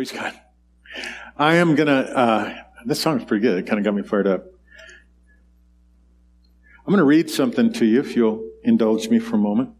[0.00, 0.32] Praise God.
[1.36, 2.54] I am going to, uh,
[2.86, 3.58] this song is pretty good.
[3.58, 4.46] It kind of got me fired up.
[6.78, 9.74] I'm going to read something to you if you'll indulge me for a moment.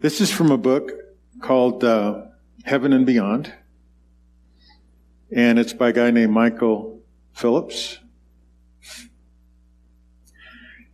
[0.00, 0.90] This is from a book
[1.42, 2.22] called uh,
[2.64, 3.52] Heaven and Beyond,
[5.30, 7.02] and it's by a guy named Michael
[7.34, 7.98] Phillips.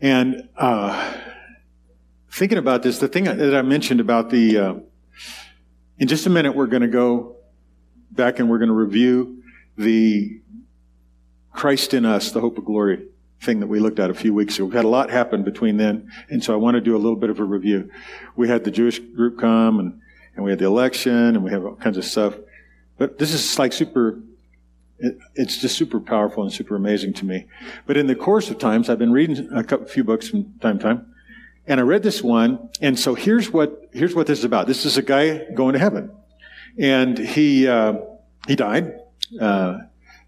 [0.01, 1.15] And uh,
[2.33, 4.75] thinking about this, the thing that I mentioned about the, uh,
[5.99, 7.37] in just a minute, we're going to go
[8.11, 9.43] back and we're going to review
[9.77, 10.41] the
[11.53, 13.07] Christ in us, the hope of glory
[13.41, 14.65] thing that we looked at a few weeks ago.
[14.65, 17.17] We've had a lot happen between then, and so I want to do a little
[17.17, 17.91] bit of a review.
[18.37, 20.01] We had the Jewish group come, and,
[20.35, 22.35] and we had the election, and we have all kinds of stuff.
[22.99, 24.21] But this is like super,
[24.99, 27.47] it, it's just super powerful and super amazing to me.
[27.87, 30.79] But in the course of times, I've been reading a couple, few books from time
[30.79, 31.14] to time,
[31.67, 34.67] and I read this one, and so here's what, here's what this is about.
[34.67, 36.11] This is a guy going to heaven.
[36.79, 37.95] And he, uh,
[38.47, 39.01] he died,
[39.41, 39.79] uh,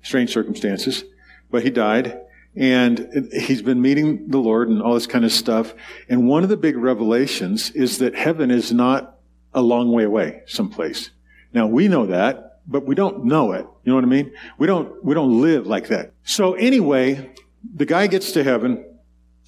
[0.03, 1.05] strange circumstances,
[1.51, 2.20] but he died
[2.57, 5.75] and he's been meeting the Lord and all this kind of stuff.
[6.09, 9.19] And one of the big revelations is that heaven is not
[9.53, 11.11] a long way away someplace.
[11.53, 13.67] Now we know that, but we don't know it.
[13.84, 14.33] You know what I mean?
[14.59, 16.12] We don't, we don't live like that.
[16.25, 17.31] So anyway,
[17.75, 18.84] the guy gets to heaven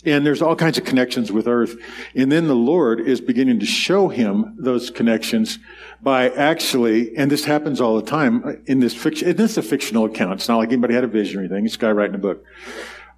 [0.04, 1.74] and there's all kinds of connections with earth.
[2.14, 5.58] And then the Lord is beginning to show him those connections
[6.00, 10.04] by actually, and this happens all the time in this fiction, this is a fictional
[10.04, 10.34] account.
[10.34, 11.66] It's not like anybody had a vision or anything.
[11.66, 12.44] It's a guy writing a book.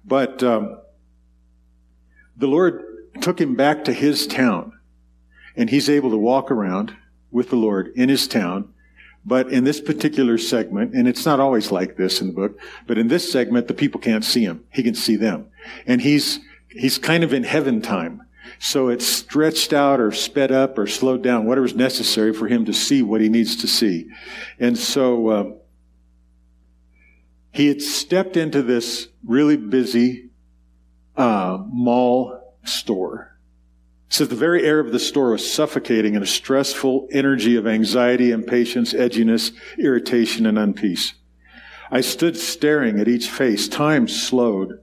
[0.03, 0.79] But um,
[2.35, 2.83] the Lord
[3.21, 4.73] took him back to his town,
[5.55, 6.95] and he's able to walk around
[7.29, 8.73] with the Lord in his town.
[9.23, 12.97] But in this particular segment, and it's not always like this in the book, but
[12.97, 14.65] in this segment, the people can't see him.
[14.71, 15.47] He can see them.
[15.85, 16.39] And he's,
[16.71, 18.21] he's kind of in heaven time.
[18.59, 22.73] So it's stretched out or sped up or slowed down, whatever's necessary for him to
[22.73, 24.09] see what he needs to see.
[24.59, 25.51] And so, uh,
[27.53, 30.29] he had stepped into this really busy
[31.17, 33.37] uh, mall store.
[34.09, 38.31] So the very air of the store was suffocating in a stressful energy of anxiety,
[38.31, 41.13] impatience, edginess, irritation, and unpeace.
[41.89, 43.67] I stood staring at each face.
[43.67, 44.81] Time slowed.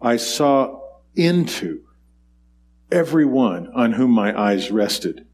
[0.00, 0.79] I saw
[1.14, 1.82] into
[2.90, 5.26] every one on whom my eyes rested.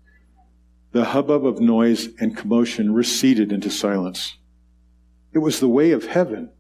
[0.92, 4.36] The hubbub of noise and commotion receded into silence.
[5.32, 6.50] It was the way of heaven.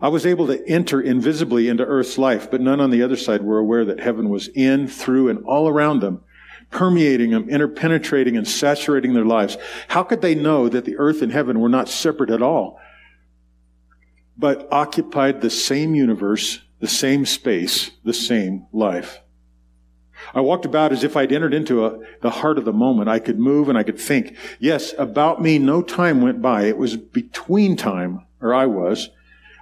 [0.00, 3.42] I was able to enter invisibly into earth's life, but none on the other side
[3.42, 6.22] were aware that heaven was in, through, and all around them,
[6.70, 9.56] permeating them, interpenetrating, and saturating their lives.
[9.88, 12.78] How could they know that the earth and heaven were not separate at all,
[14.36, 19.20] but occupied the same universe, the same space, the same life?
[20.34, 23.08] I walked about as if I'd entered into a, the heart of the moment.
[23.08, 24.36] I could move and I could think.
[24.58, 26.64] Yes, about me, no time went by.
[26.64, 29.10] It was between time, or I was.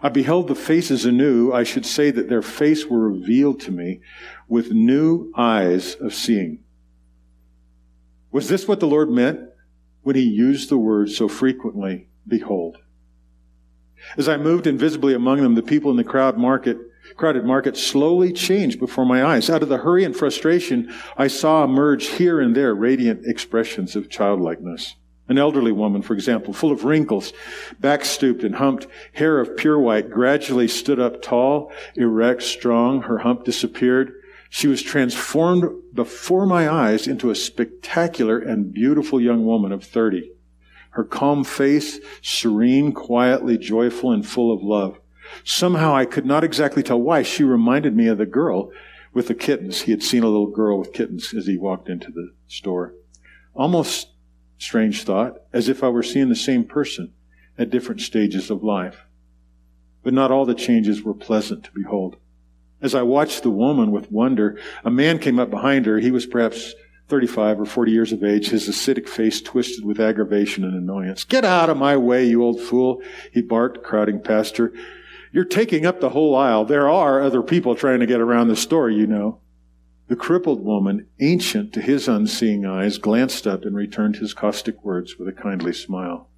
[0.02, 1.52] I beheld the faces anew.
[1.52, 4.00] I should say that their face were revealed to me
[4.48, 6.60] with new eyes of seeing.
[8.30, 9.40] Was this what the Lord meant
[10.02, 12.78] when he used the word so frequently, behold?
[14.16, 16.76] As I moved invisibly among them, the people in the crowd market
[17.16, 19.48] crowded market slowly changed before my eyes.
[19.48, 24.10] Out of the hurry and frustration, I saw emerge here and there radiant expressions of
[24.10, 24.96] childlikeness.
[25.26, 27.32] An elderly woman, for example, full of wrinkles,
[27.80, 33.02] back stooped and humped, hair of pure white, gradually stood up tall, erect, strong.
[33.02, 34.12] Her hump disappeared.
[34.50, 35.64] She was transformed
[35.94, 40.30] before my eyes into a spectacular and beautiful young woman of 30.
[40.90, 45.00] Her calm face, serene, quietly joyful, and full of love.
[45.44, 47.22] Somehow I could not exactly tell why.
[47.22, 48.70] She reminded me of the girl
[49.12, 49.82] with the kittens.
[49.82, 52.94] He had seen a little girl with kittens as he walked into the store.
[53.54, 54.08] Almost
[54.58, 57.12] strange thought, as if I were seeing the same person
[57.58, 59.06] at different stages of life.
[60.02, 62.16] But not all the changes were pleasant to behold.
[62.82, 65.98] As I watched the woman with wonder, a man came up behind her.
[65.98, 66.74] He was perhaps
[67.08, 71.24] 35 or 40 years of age, his acidic face twisted with aggravation and annoyance.
[71.24, 74.72] Get out of my way, you old fool, he barked, crowding past her.
[75.34, 76.64] You're taking up the whole aisle.
[76.64, 79.40] There are other people trying to get around the store, you know.
[80.06, 85.18] The crippled woman, ancient to his unseeing eyes, glanced up and returned his caustic words
[85.18, 86.30] with a kindly smile.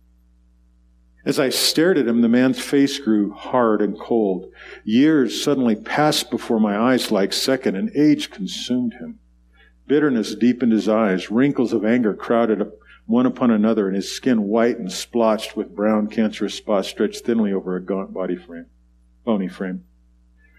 [1.27, 4.51] As I stared at him, the man's face grew hard and cold.
[4.83, 9.19] Years suddenly passed before my eyes like second, and age consumed him.
[9.87, 11.31] Bitterness deepened his eyes.
[11.31, 12.73] Wrinkles of anger crowded up
[13.05, 17.53] one upon another, and his skin white and splotched with brown cancerous spots stretched thinly
[17.53, 18.65] over a gaunt body frame
[19.27, 19.85] bony frame.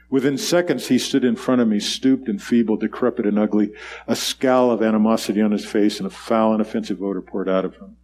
[0.09, 3.73] Within seconds, he stood in front of me, stooped and feeble, decrepit and ugly,
[4.07, 7.65] a scowl of animosity on his face, and a foul and offensive odor poured out
[7.65, 7.97] of him.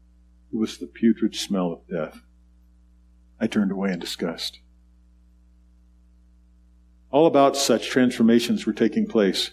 [0.52, 2.22] It was the putrid smell of death.
[3.40, 4.60] I turned away in disgust.
[7.10, 9.52] All about such transformations were taking place.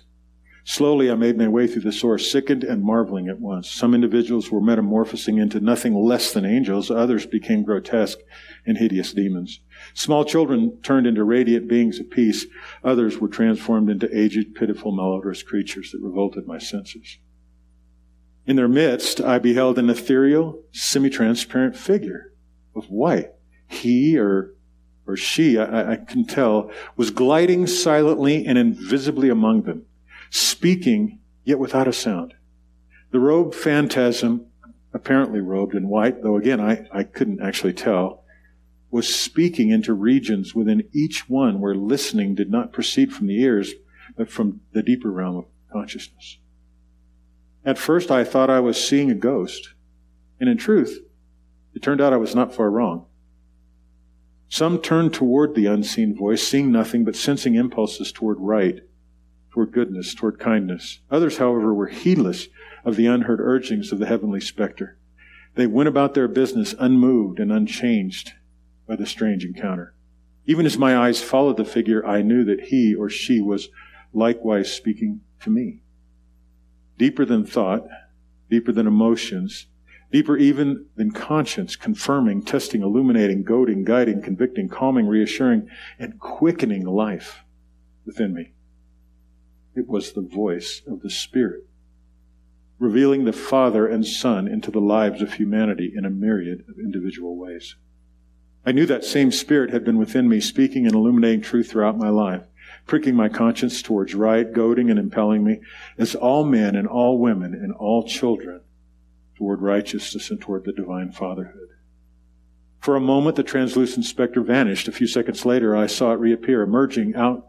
[0.65, 3.71] Slowly, I made my way through the source, sickened and marveling at once.
[3.71, 6.91] Some individuals were metamorphosing into nothing less than angels.
[6.91, 8.19] Others became grotesque
[8.67, 9.61] and hideous demons.
[9.95, 12.47] Small children turned into radiant beings of peace.
[12.85, 17.19] Others were transformed into aged, pitiful, malodorous creatures that revolted my senses.
[18.47, 22.33] In their midst, I beheld an ethereal, semi-transparent figure
[22.75, 23.33] of white.
[23.69, 24.55] He or
[25.07, 29.87] or she, I, I can tell, was gliding silently and invisibly among them,
[30.31, 32.35] speaking yet without a sound.
[33.11, 34.47] The robed phantasm,
[34.95, 38.20] apparently robed in white, though again I, I couldn't actually tell,
[38.91, 43.73] was speaking into regions within each one where listening did not proceed from the ears,
[44.17, 46.39] but from the deeper realm of consciousness.
[47.65, 49.75] At first I thought I was seeing a ghost,
[50.41, 50.99] and in truth,
[51.75, 53.07] it turned out I was not far wrong.
[54.49, 58.81] Some turned toward the unseen voice, seeing nothing but sensing impulses toward right,
[59.53, 61.01] toward goodness, toward kindness.
[61.11, 62.49] Others, however, were heedless
[62.85, 64.97] of the unheard urgings of the heavenly specter.
[65.55, 68.33] They went about their business unmoved and unchanged
[68.91, 69.95] by the strange encounter.
[70.47, 73.69] Even as my eyes followed the figure, I knew that he or she was
[74.13, 75.83] likewise speaking to me.
[76.99, 77.87] Deeper than thought,
[78.51, 79.69] deeper than emotions,
[80.11, 85.69] deeper even than conscience, confirming, testing, illuminating, goading, guiding, convicting, calming, reassuring,
[86.01, 87.45] and quickening life
[88.05, 88.55] within me.
[89.77, 91.65] It was the voice of the Spirit,
[92.81, 97.37] revealing the Father and Son into the lives of humanity in a myriad of individual
[97.37, 97.77] ways.
[98.65, 102.11] I knew that same Spirit had been within me, speaking and illuminating truth throughout my
[102.11, 102.43] life,
[102.87, 105.61] pricking my conscience towards right, goading and impelling me,
[105.97, 108.61] as all men and all women and all children
[109.37, 111.69] toward righteousness and toward the divine fatherhood.
[112.81, 114.89] For a moment, the translucent specter vanished.
[114.89, 117.47] A few seconds later, I saw it reappear, emerging out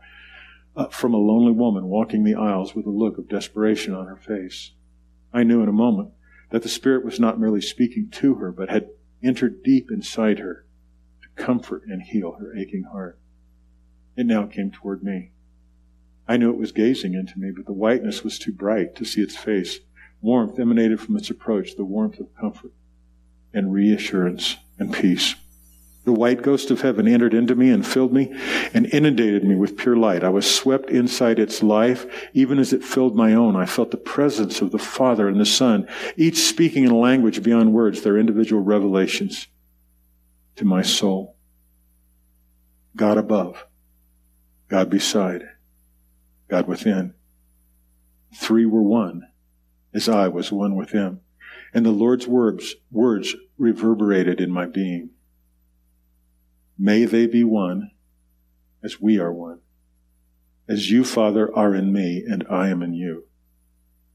[0.77, 4.15] uh, from a lonely woman walking the aisles with a look of desperation on her
[4.15, 4.71] face.
[5.33, 6.11] I knew in a moment
[6.51, 8.89] that the Spirit was not merely speaking to her, but had
[9.21, 10.65] entered deep inside her
[11.35, 13.19] comfort and heal her aching heart.
[14.15, 15.31] It now came toward me.
[16.27, 19.21] I knew it was gazing into me, but the whiteness was too bright to see
[19.21, 19.79] its face.
[20.21, 22.71] Warmth emanated from its approach, the warmth of comfort
[23.53, 25.35] and reassurance and peace.
[26.03, 28.33] The white ghost of heaven entered into me and filled me
[28.73, 30.23] and inundated me with pure light.
[30.23, 33.55] I was swept inside its life, even as it filled my own.
[33.55, 35.87] I felt the presence of the Father and the Son,
[36.17, 39.47] each speaking in a language beyond words, their individual revelations
[40.56, 41.36] to my soul.
[42.95, 43.65] God above,
[44.68, 45.44] God beside,
[46.48, 47.13] God within.
[48.36, 49.27] Three were one
[49.94, 51.21] as I was one with him.
[51.74, 55.12] And the Lord's words, words reverberated in my being.
[56.77, 57.92] May they be one
[58.83, 59.59] as we are one.
[60.68, 63.25] As you, Father, are in me and I am in you,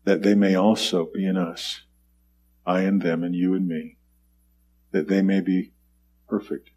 [0.04, 1.82] that they may also be in us,
[2.64, 3.98] I in them and you in me,
[4.90, 5.72] that they may be
[6.28, 6.70] perfect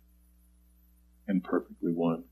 [1.27, 2.23] and perfectly one.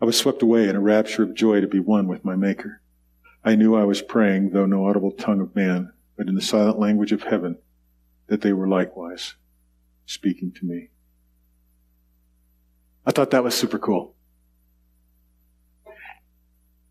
[0.00, 2.82] I was swept away in a rapture of joy to be one with my Maker.
[3.44, 6.78] I knew I was praying, though no audible tongue of man, but in the silent
[6.78, 7.58] language of heaven,
[8.28, 9.34] that they were likewise
[10.06, 10.90] speaking to me.
[13.06, 14.14] I thought that was super cool.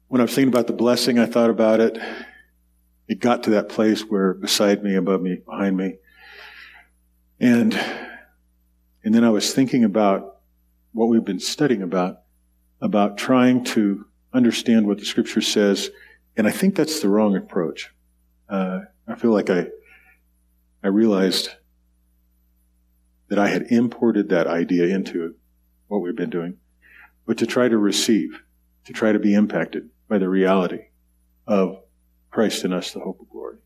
[0.07, 1.97] When I was thinking about the blessing, I thought about it.
[3.07, 5.97] It got to that place where beside me, above me, behind me.
[7.39, 7.79] And,
[9.07, 10.41] and then I was thinking about
[10.91, 12.19] what we've been studying about,
[12.81, 15.89] about trying to understand what the scripture says
[16.37, 17.91] and I think that's the wrong approach.
[18.47, 19.65] Uh, I feel like I,
[20.83, 21.49] I realized
[23.29, 25.33] that I had imported that idea into
[25.87, 26.57] what we've been doing,
[27.25, 28.43] but to try to receive,
[28.85, 30.85] to try to be impacted by the reality
[31.47, 31.79] of
[32.29, 33.57] Christ in us, the hope of glory.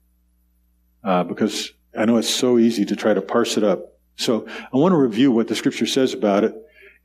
[1.04, 3.91] Uh, because I know it's so easy to try to parse it up.
[4.22, 6.56] So I want to review what the scripture says about it,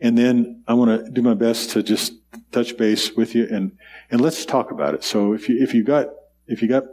[0.01, 2.13] and then I want to do my best to just
[2.53, 3.77] touch base with you and,
[4.11, 5.05] and let's talk about it.
[5.05, 6.09] So if you, if you got,
[6.47, 6.85] if you got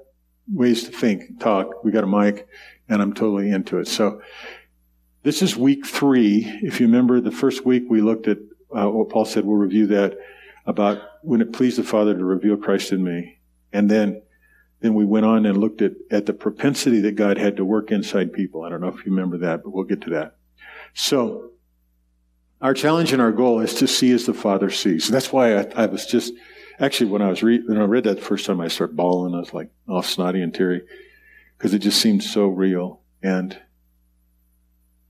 [0.52, 2.48] ways to think, talk, we got a mic
[2.90, 3.88] and I'm totally into it.
[3.88, 4.22] So
[5.24, 6.46] this is week three.
[6.64, 8.40] If you remember the first week we looked at
[8.76, 10.18] uh, what Paul said, we'll review that
[10.66, 13.40] about when it pleased the Father to reveal Christ in me.
[13.72, 14.22] And then,
[14.84, 17.90] then we went on and looked at, at the propensity that God had to work
[17.90, 18.64] inside people.
[18.64, 20.36] I don't know if you remember that, but we'll get to that.
[20.94, 21.52] So,
[22.62, 25.08] our challenge and our goal is to see as the Father sees.
[25.08, 26.34] That's why I, I was just,
[26.82, 29.34] actually, when I was re- when I read that the first time, I started bawling.
[29.34, 30.82] I was like all snotty and teary
[31.58, 33.00] because it just seemed so real.
[33.22, 33.58] And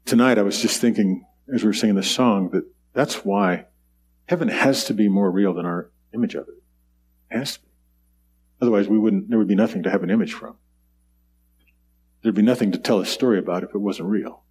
[0.06, 2.64] tonight I was just thinking, as we were singing this song, that
[2.94, 3.66] that's why
[4.28, 6.62] heaven has to be more real than our image of it.
[7.32, 7.73] It has to be.
[8.64, 10.56] Otherwise, we wouldn't, there would be nothing to have an image from.
[12.22, 14.42] There'd be nothing to tell a story about if it wasn't real.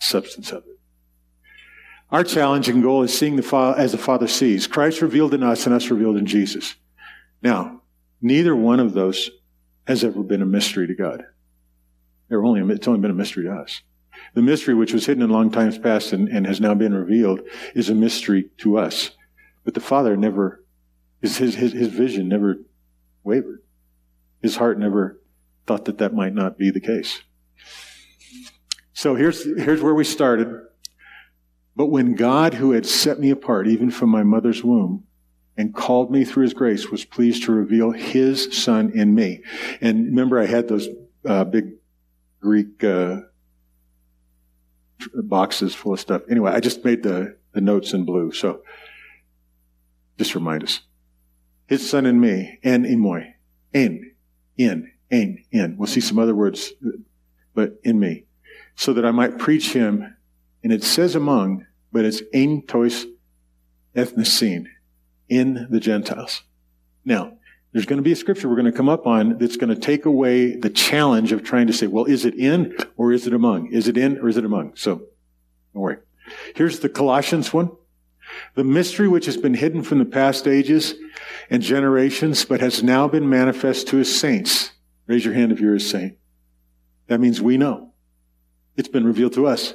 [0.00, 0.80] Substance of it.
[2.10, 4.66] Our challenge and goal is seeing the Father as the Father sees.
[4.66, 6.74] Christ revealed in us and us revealed in Jesus.
[7.40, 7.82] Now,
[8.20, 9.30] neither one of those
[9.86, 11.24] has ever been a mystery to God.
[12.28, 13.80] They're only, it's only been a mystery to us.
[14.34, 17.42] The mystery which was hidden in long times past and, and has now been revealed
[17.76, 19.12] is a mystery to us.
[19.64, 20.64] But the Father never,
[21.20, 22.56] his, his, his, his vision never
[23.24, 23.62] wavered.
[24.42, 25.20] His heart never
[25.66, 27.22] thought that that might not be the case.
[28.92, 30.48] So here's, here's where we started.
[31.74, 35.04] But when God, who had set me apart even from my mother's womb,
[35.56, 39.42] and called me through his grace, was pleased to reveal his son in me.
[39.80, 40.88] And remember, I had those
[41.26, 41.72] uh, big
[42.40, 43.20] Greek uh,
[45.14, 46.22] boxes full of stuff.
[46.30, 48.32] Anyway, I just made the, the notes in blue.
[48.32, 48.62] So
[50.18, 50.80] just remind us.
[51.66, 53.34] His son in me, en imoy,
[53.72, 54.12] en,
[54.56, 55.76] in, en, in.
[55.76, 56.72] We'll see some other words,
[57.54, 58.24] but in me.
[58.74, 60.16] So that I might preach him,
[60.62, 63.06] and it says among, but it's en tois
[63.94, 64.66] ethnicene,
[65.28, 66.42] in the Gentiles.
[67.04, 67.32] Now,
[67.72, 69.80] there's going to be a scripture we're going to come up on that's going to
[69.80, 73.32] take away the challenge of trying to say, well, is it in or is it
[73.32, 73.72] among?
[73.72, 74.76] Is it in or is it among?
[74.76, 74.96] So,
[75.72, 75.96] don't worry.
[76.54, 77.70] Here's the Colossians one.
[78.54, 80.94] The mystery which has been hidden from the past ages
[81.50, 84.72] and generations, but has now been manifest to his saints.
[85.06, 86.16] Raise your hand if you're a saint.
[87.08, 87.92] That means we know.
[88.76, 89.74] It's been revealed to us.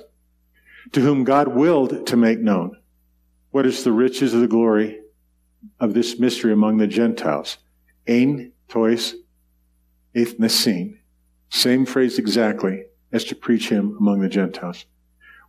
[0.94, 2.78] To whom God willed to make known
[3.52, 5.00] what is the riches of the glory
[5.80, 7.58] of this mystery among the Gentiles
[8.08, 9.16] ein tois
[10.16, 10.98] ethnesin.
[11.50, 14.86] Same phrase exactly as to preach him among the Gentiles.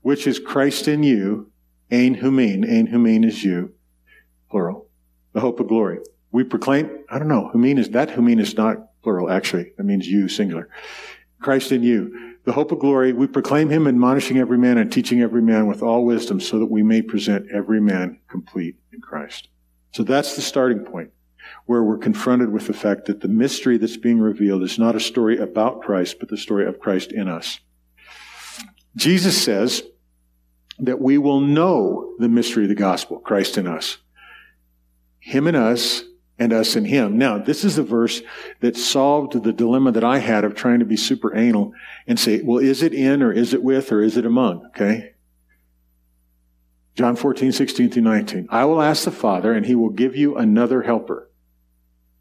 [0.03, 1.51] Which is Christ in you,
[1.91, 2.65] ein humin.
[2.65, 3.75] Ein humin is you,
[4.51, 4.87] plural.
[5.33, 5.99] The hope of glory.
[6.31, 9.73] We proclaim, I don't know, humin is, that humin is not plural actually.
[9.77, 10.69] That means you, singular.
[11.41, 13.13] Christ in you, the hope of glory.
[13.13, 16.67] We proclaim him admonishing every man and teaching every man with all wisdom so that
[16.67, 19.49] we may present every man complete in Christ.
[19.93, 21.11] So that's the starting point
[21.67, 25.01] where we're confronted with the fact that the mystery that's being revealed is not a
[25.01, 27.61] story about Christ, but the story of Christ in us.
[28.97, 29.83] Jesus says
[30.81, 33.99] that we will know the mystery of the gospel, Christ in us.
[35.19, 36.05] Him in us,
[36.39, 37.19] and us in him.
[37.19, 38.23] Now, this is the verse
[38.61, 41.73] that solved the dilemma that I had of trying to be super anal
[42.07, 44.65] and say, well, is it in or is it with or is it among?
[44.67, 45.15] Okay.
[46.95, 48.49] John 14, 16 through 19.
[48.51, 51.31] I will ask the Father and he will give you another helper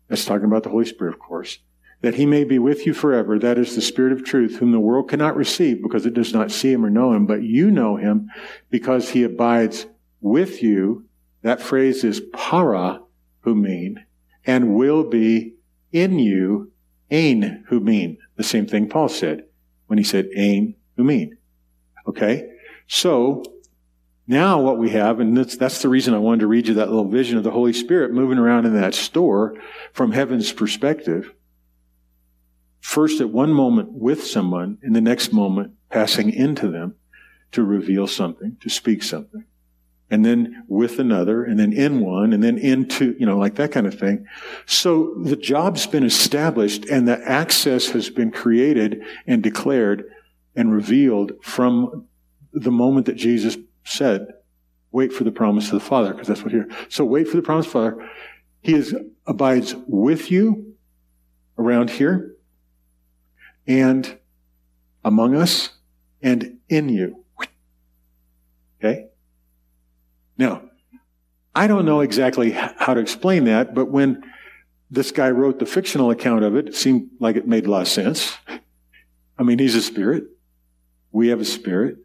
[0.07, 1.59] that's talking about the Holy Spirit, of course.
[2.01, 3.39] That he may be with you forever.
[3.39, 6.51] That is the Spirit of truth, whom the world cannot receive because it does not
[6.51, 8.29] see him or know him, but you know him
[8.69, 9.87] because he abides
[10.21, 11.05] with you.
[11.41, 13.01] That phrase is para
[13.45, 14.03] humin
[14.45, 15.55] and will be
[15.91, 16.71] in you
[17.11, 18.17] ein humin.
[18.35, 19.45] The same thing Paul said
[19.87, 21.31] when he said ein humin.
[22.07, 22.49] Okay?
[22.87, 23.43] So,
[24.27, 26.89] now what we have, and that's, that's the reason I wanted to read you that
[26.89, 29.55] little vision of the Holy Spirit moving around in that store
[29.93, 31.33] from heaven's perspective.
[32.87, 36.95] First at one moment with someone, in the next moment passing into them
[37.51, 39.43] to reveal something, to speak something.
[40.09, 43.73] And then with another, and then in one, and then into, you know, like that
[43.73, 44.25] kind of thing.
[44.67, 50.05] So the job's been established and the access has been created and declared
[50.55, 52.07] and revealed from
[52.53, 54.27] the moment that Jesus said,
[54.93, 56.69] wait for the promise of the Father, because that's what here.
[56.87, 58.09] So wait for the promise of the Father.
[58.61, 60.73] He is, abides with you
[61.57, 62.36] around here
[63.67, 64.17] and
[65.03, 65.69] among us
[66.21, 67.23] and in you.
[68.79, 69.07] Okay?
[70.37, 70.63] Now,
[71.55, 74.23] I don't know exactly how to explain that, but when
[74.89, 77.81] this guy wrote the fictional account of it, it seemed like it made a lot
[77.81, 78.37] of sense.
[79.37, 80.25] I mean, he's a spirit.
[81.11, 81.97] We have a spirit.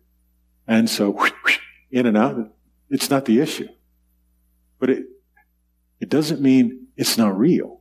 [0.67, 1.29] And so
[1.91, 2.53] in and out.
[2.89, 3.69] It's not the issue.
[4.79, 5.05] But it,
[6.01, 7.81] it doesn't mean it's not real.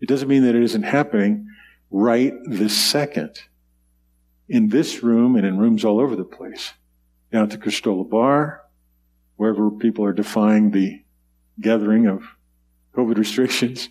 [0.00, 1.48] It doesn't mean that it isn't happening
[1.96, 3.40] right this second.
[4.48, 6.72] In this room and in rooms all over the place.
[7.32, 8.62] Down at the Cristola Bar,
[9.36, 11.02] wherever people are defying the
[11.60, 12.22] gathering of
[12.94, 13.88] COVID restrictions,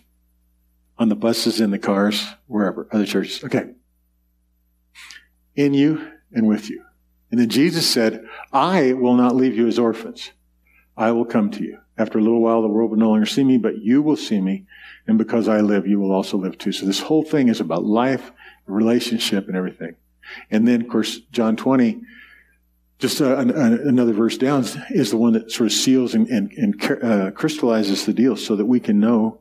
[0.98, 3.44] on the buses, in the cars, wherever, other churches.
[3.44, 3.66] Okay.
[5.54, 6.82] In you and with you.
[7.30, 10.30] And then Jesus said, I will not leave you as orphans.
[10.96, 11.78] I will come to you.
[11.98, 14.40] After a little while, the world will no longer see me, but you will see
[14.40, 14.64] me.
[15.06, 16.72] And because I live, you will also live too.
[16.72, 18.32] So this whole thing is about life,
[18.66, 19.96] relationship, and everything.
[20.50, 22.00] And then, of course, John 20,
[22.98, 26.50] just uh, an, another verse down, is the one that sort of seals and, and,
[26.52, 29.40] and uh, crystallizes the deal so that we can know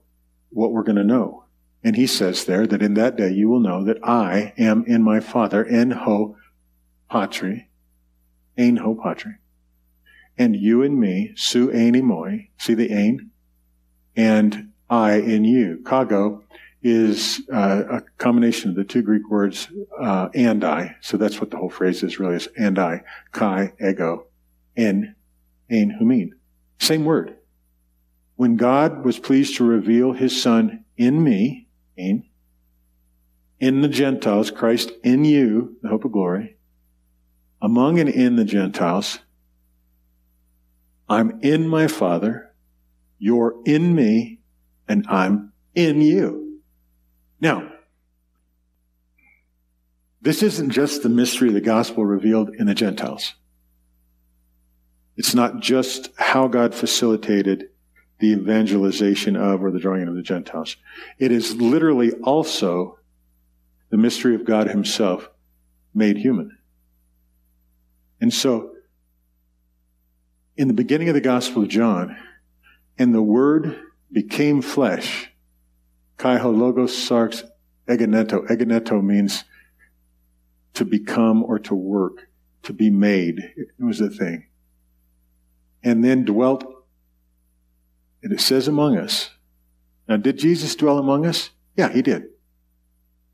[0.49, 1.45] what we're going to know.
[1.83, 5.03] And he says there that in that day you will know that I am in
[5.03, 6.35] my Father, en ho
[7.09, 7.69] patri,
[8.57, 9.35] en ho patri,
[10.37, 13.29] and you and me, su ein moi, see the ein,
[14.15, 15.81] and I in you.
[15.83, 16.43] Kago
[16.83, 19.67] is uh, a combination of the two Greek words
[19.99, 20.95] uh, and I.
[21.01, 23.03] So that's what the whole phrase is really is and I.
[23.31, 24.27] Kai, ego,
[24.77, 25.15] en,
[25.71, 26.31] ein, humin.
[26.79, 27.37] Same word.
[28.35, 32.25] When God was pleased to reveal his son in me, in,
[33.59, 36.57] in the Gentiles, Christ in you, the hope of glory,
[37.61, 39.19] among and in the Gentiles,
[41.07, 42.53] I'm in my Father,
[43.17, 44.41] you're in me,
[44.87, 46.61] and I'm in you.
[47.39, 47.71] Now,
[50.21, 53.35] this isn't just the mystery of the gospel revealed in the Gentiles.
[55.17, 57.69] It's not just how God facilitated
[58.19, 60.77] the evangelization of or the drawing in of the Gentiles.
[61.19, 62.97] It is literally also
[63.89, 65.29] the mystery of God Himself
[65.93, 66.57] made human.
[68.19, 68.71] And so,
[70.57, 72.17] in the beginning of the Gospel of John,
[72.97, 73.79] and the Word
[74.11, 75.31] became flesh,
[76.17, 77.43] Kaiho logos sarx
[77.87, 78.47] egeneto.
[78.47, 79.43] Egeneto means
[80.73, 82.29] to become or to work,
[82.63, 83.39] to be made.
[83.55, 84.47] It was the thing.
[85.83, 86.63] And then dwelt
[88.23, 89.29] and it says among us.
[90.07, 91.51] Now, did Jesus dwell among us?
[91.77, 92.23] Yeah, he did.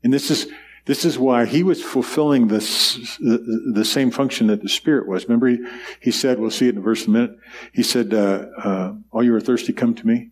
[0.04, 0.48] And this is,
[0.84, 5.24] this is why he was fulfilling this, the, the same function that the Spirit was.
[5.24, 5.58] Remember, he,
[6.00, 7.38] he said, we'll see it in a verse in a minute.
[7.72, 10.31] He said, uh, uh, all you are thirsty, come to me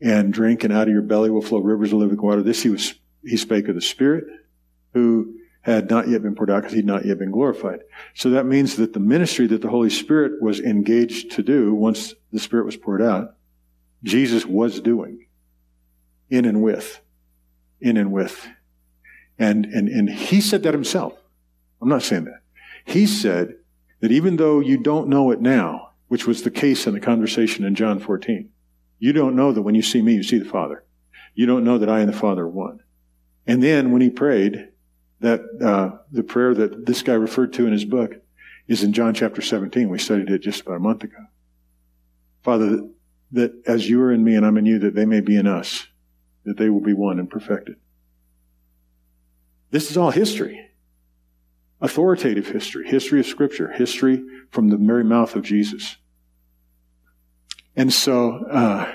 [0.00, 2.42] and drink, and out of your belly will flow rivers of living water.
[2.42, 4.24] This he was, he spake of the Spirit
[4.92, 7.80] who had not yet been poured out because he'd not yet been glorified.
[8.14, 12.14] So that means that the ministry that the Holy Spirit was engaged to do once
[12.32, 13.36] the Spirit was poured out
[14.02, 15.26] Jesus was doing
[16.30, 17.00] in and with,
[17.80, 18.46] in and with.
[19.38, 21.14] And, and, and he said that himself.
[21.82, 22.40] I'm not saying that.
[22.84, 23.56] He said
[24.00, 27.64] that even though you don't know it now, which was the case in the conversation
[27.64, 28.48] in John 14,
[28.98, 30.84] you don't know that when you see me, you see the Father.
[31.34, 32.80] You don't know that I and the Father are one.
[33.46, 34.68] And then when he prayed,
[35.20, 38.14] that uh, the prayer that this guy referred to in his book
[38.68, 39.88] is in John chapter 17.
[39.88, 41.16] We studied it just about a month ago.
[42.42, 42.88] Father,
[43.32, 45.46] that as you are in me and I'm in you, that they may be in
[45.46, 45.86] us,
[46.44, 47.76] that they will be one and perfected.
[49.70, 50.70] This is all history.
[51.80, 55.96] Authoritative history, history of Scripture, history from the very mouth of Jesus.
[57.76, 58.92] And so, uh,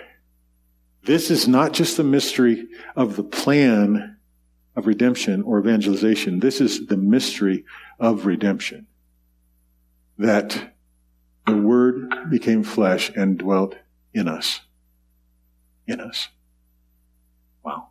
[1.04, 4.17] this is not just the mystery of the plan
[4.76, 6.39] of redemption or evangelization.
[6.39, 7.65] This is the mystery
[8.00, 8.88] of redemption.
[10.17, 10.76] That
[11.48, 13.76] the Word became flesh and dwelt
[14.13, 14.62] in us.
[15.88, 16.30] In us.
[17.63, 17.89] Wow.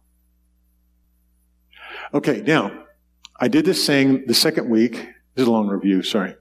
[2.15, 2.85] Okay, now,
[3.39, 4.93] I did this saying the second week.
[5.35, 6.35] This is a long review, sorry.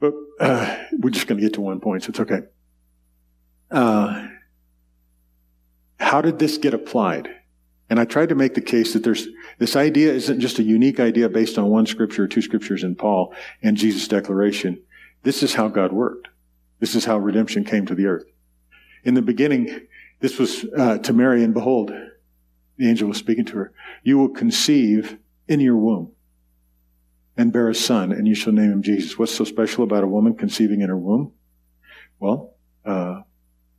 [0.00, 2.40] But uh, we're just going to get to one point, so it's okay.
[3.70, 4.28] Uh,
[6.00, 7.28] how did this get applied?
[7.90, 9.26] And I tried to make the case that there's
[9.58, 12.94] this idea isn't just a unique idea based on one scripture or two scriptures in
[12.94, 14.82] Paul and Jesus' declaration.
[15.22, 16.28] This is how God worked.
[16.80, 18.26] This is how redemption came to the earth.
[19.04, 19.86] In the beginning,
[20.20, 21.92] this was uh, to Mary, and behold,
[22.76, 23.72] the angel was speaking to her.
[24.02, 26.12] You will conceive in your womb
[27.36, 29.18] and bear a son, and you shall name him Jesus.
[29.18, 31.32] What's so special about a woman conceiving in her womb?
[32.18, 32.54] Well,
[32.84, 33.22] uh,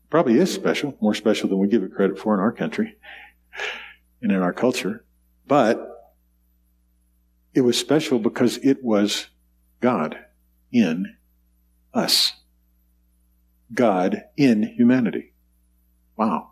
[0.09, 2.95] probably is special, more special than we give it credit for in our country
[4.21, 5.05] and in our culture.
[5.47, 5.85] But
[7.53, 9.27] it was special because it was
[9.81, 10.17] God
[10.71, 11.15] in
[11.93, 12.33] us.
[13.73, 15.33] God in humanity.
[16.15, 16.51] Wow.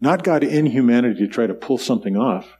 [0.00, 2.58] Not God in humanity to try to pull something off.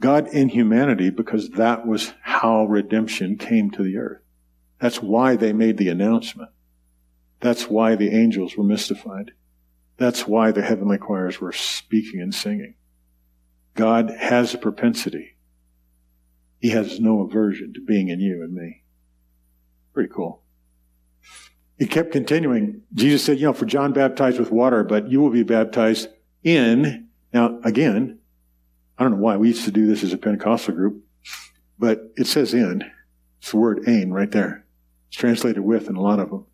[0.00, 4.22] God in humanity because that was how redemption came to the earth.
[4.80, 6.50] That's why they made the announcement.
[7.40, 9.32] That's why the angels were mystified.
[9.96, 12.74] That's why the heavenly choirs were speaking and singing.
[13.74, 15.36] God has a propensity.
[16.60, 18.82] He has no aversion to being in you and me.
[19.94, 20.42] Pretty cool.
[21.78, 22.82] He kept continuing.
[22.92, 26.08] Jesus said, you know, for John baptized with water, but you will be baptized
[26.44, 27.08] in.
[27.32, 28.18] Now, again,
[28.98, 31.02] I don't know why we used to do this as a Pentecostal group,
[31.78, 32.84] but it says in.
[33.40, 34.66] It's the word ain right there.
[35.08, 36.44] It's translated with in a lot of them.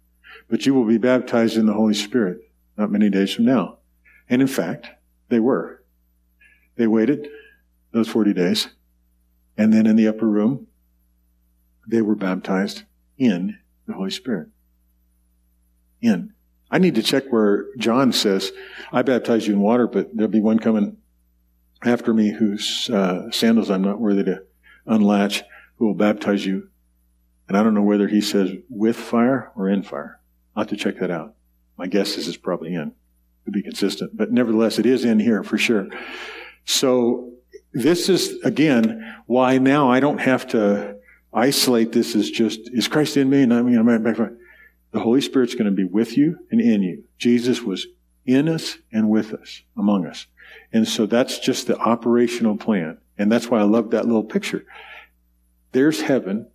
[0.48, 2.46] But you will be baptized in the Holy Spirit
[2.76, 3.78] not many days from now.
[4.28, 4.88] And in fact,
[5.28, 5.82] they were.
[6.76, 7.28] They waited
[7.92, 8.68] those 40 days.
[9.56, 10.66] And then in the upper room,
[11.88, 12.82] they were baptized
[13.16, 14.48] in the Holy Spirit.
[16.02, 16.34] In.
[16.70, 18.52] I need to check where John says,
[18.92, 20.98] I baptize you in water, but there'll be one coming
[21.82, 24.42] after me whose uh, sandals I'm not worthy to
[24.84, 25.42] unlatch,
[25.76, 26.68] who will baptize you.
[27.48, 30.20] And I don't know whether he says with fire or in fire.
[30.56, 31.34] I'll have to check that out.
[31.76, 32.92] My guess is it's probably in
[33.44, 35.88] to be consistent, but nevertheless, it is in here for sure.
[36.64, 37.32] So
[37.72, 40.96] this is again why now I don't have to
[41.32, 44.16] isolate this as just is Christ in me and I mean I'm back.
[44.92, 47.04] The Holy Spirit's going to be with you and in you.
[47.18, 47.86] Jesus was
[48.24, 50.26] in us and with us, among us.
[50.72, 52.98] And so that's just the operational plan.
[53.18, 54.64] And that's why I love that little picture.
[55.72, 56.48] There's heaven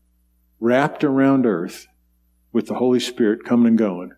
[0.60, 1.88] wrapped around earth
[2.52, 4.12] with the Holy Spirit coming and going,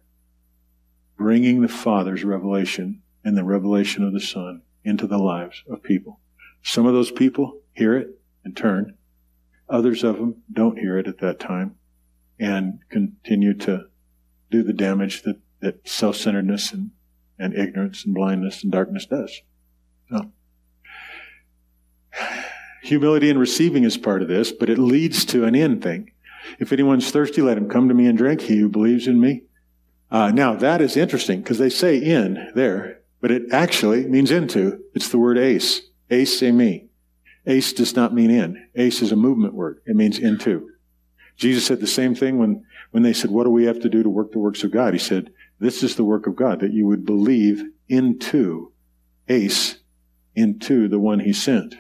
[1.17, 6.19] bringing the Father's revelation and the revelation of the Son into the lives of people.
[6.62, 8.98] Some of those people hear it and turn.
[9.69, 11.76] Others of them don't hear it at that time
[12.39, 13.86] and continue to
[14.50, 16.91] do the damage that, that self-centeredness and,
[17.39, 19.41] and ignorance and blindness and darkness does.
[20.10, 20.32] So,
[22.84, 26.12] humility and receiving is part of this, but it leads to an end thing.
[26.60, 28.41] If anyone's thirsty, let him come to me and drink.
[28.41, 29.43] He who believes in me.
[30.12, 34.84] Uh, now that is interesting because they say in there, but it actually means into.
[34.93, 35.82] It's the word ace.
[36.10, 36.88] Ace say me.
[37.45, 38.67] Ace does not mean in.
[38.75, 39.82] Ace is a movement word.
[39.86, 40.69] It means into.
[41.36, 44.03] Jesus said the same thing when, when they said, what do we have to do
[44.03, 44.93] to work the works of God?
[44.93, 48.71] He said, this is the work of God, that you would believe into
[49.27, 49.79] ace,
[50.36, 51.75] into the one he sent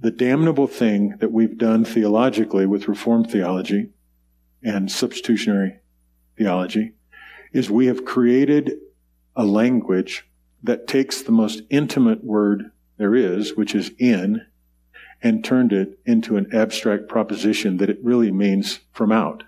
[0.00, 3.90] the damnable thing that we've done theologically with Reformed theology
[4.62, 5.80] and substitutionary
[6.38, 6.92] theology
[7.52, 8.72] is we have created
[9.36, 10.26] a language
[10.62, 14.46] that takes the most intimate word there is, which is in,
[15.22, 19.44] and turned it into an abstract proposition that it really means from out.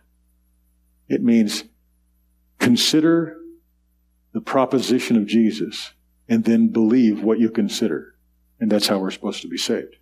[1.08, 1.64] It means
[2.58, 3.38] consider
[4.32, 5.92] the proposition of Jesus
[6.28, 8.14] and then believe what you consider.
[8.60, 9.96] And that's how we're supposed to be saved.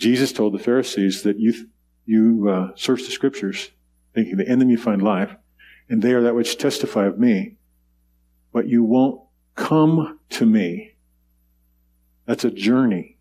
[0.00, 1.68] Jesus told the Pharisees that you,
[2.06, 3.70] you uh, search the scriptures,
[4.14, 5.36] thinking that in them you find life,
[5.90, 7.58] and they are that which testify of me,
[8.50, 9.20] but you won't
[9.56, 10.94] come to me.
[12.24, 13.18] That's a journey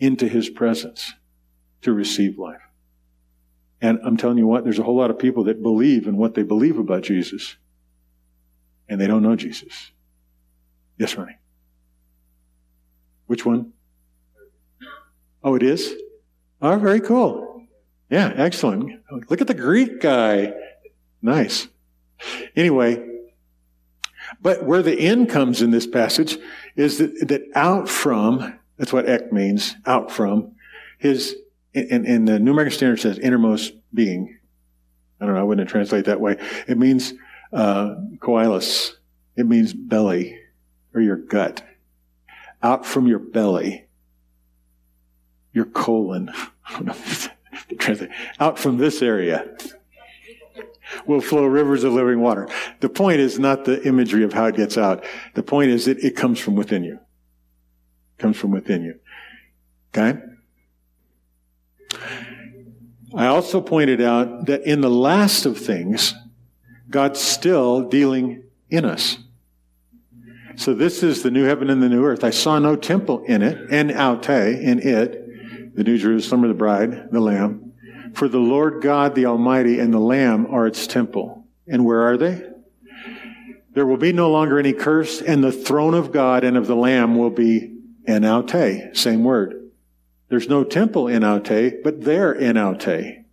[0.00, 1.12] into his presence
[1.82, 2.62] to receive life.
[3.82, 6.34] And I'm telling you what, there's a whole lot of people that believe in what
[6.34, 7.56] they believe about Jesus,
[8.88, 9.92] and they don't know Jesus.
[10.96, 11.36] Yes, Ronnie.
[13.26, 13.74] Which one?
[15.44, 15.94] Oh, it is?
[16.60, 17.66] Oh, very cool.
[18.10, 19.00] Yeah, excellent.
[19.28, 20.52] Look at the Greek guy.
[21.20, 21.68] Nice.
[22.54, 23.04] Anyway,
[24.40, 26.38] but where the end comes in this passage
[26.76, 30.52] is that, that out from, that's what ek means, out from,
[30.98, 31.36] his,
[31.74, 34.38] in, in the New American Standard says innermost being.
[35.20, 36.36] I don't know, I wouldn't translate that way.
[36.68, 37.14] It means,
[37.52, 38.92] uh, koilos.
[39.36, 40.38] It means belly
[40.94, 41.62] or your gut.
[42.62, 43.86] Out from your belly
[45.52, 46.30] your colon,
[48.40, 49.56] out from this area
[51.06, 52.48] will flow rivers of living water.
[52.80, 55.04] The point is not the imagery of how it gets out.
[55.34, 56.94] The point is that it comes from within you.
[56.94, 58.98] It comes from within you.
[59.94, 60.18] Okay?
[63.14, 66.14] I also pointed out that in the last of things,
[66.88, 69.18] God's still dealing in us.
[70.56, 72.24] So this is the new heaven and the new earth.
[72.24, 75.21] I saw no temple in it, en aute, in it,
[75.74, 77.72] the New Jerusalem or the bride, the Lamb.
[78.14, 81.46] For the Lord God, the Almighty, and the Lamb are its temple.
[81.66, 82.46] And where are they?
[83.74, 86.76] There will be no longer any curse, and the throne of God and of the
[86.76, 87.74] Lamb will be
[88.06, 89.70] en aute, same word.
[90.28, 93.24] There's no temple in aute, but they're en aute.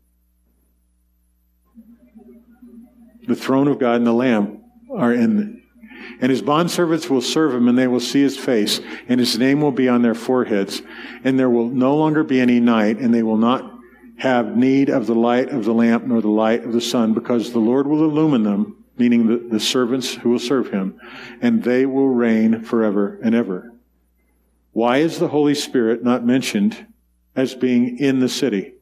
[3.28, 5.59] The throne of God and the Lamb are in
[6.22, 9.62] and his bondservants will serve him, and they will see his face, and his name
[9.62, 10.82] will be on their foreheads.
[11.24, 13.78] And there will no longer be any night, and they will not
[14.18, 17.52] have need of the light of the lamp nor the light of the sun, because
[17.54, 21.00] the Lord will illumine them, meaning the, the servants who will serve him,
[21.42, 23.74] and they will reign forever and ever.
[24.74, 26.86] Why is the Holy Spirit not mentioned
[27.36, 28.74] as being in the city?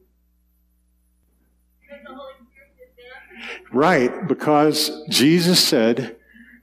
[3.70, 6.16] Right, because Jesus said,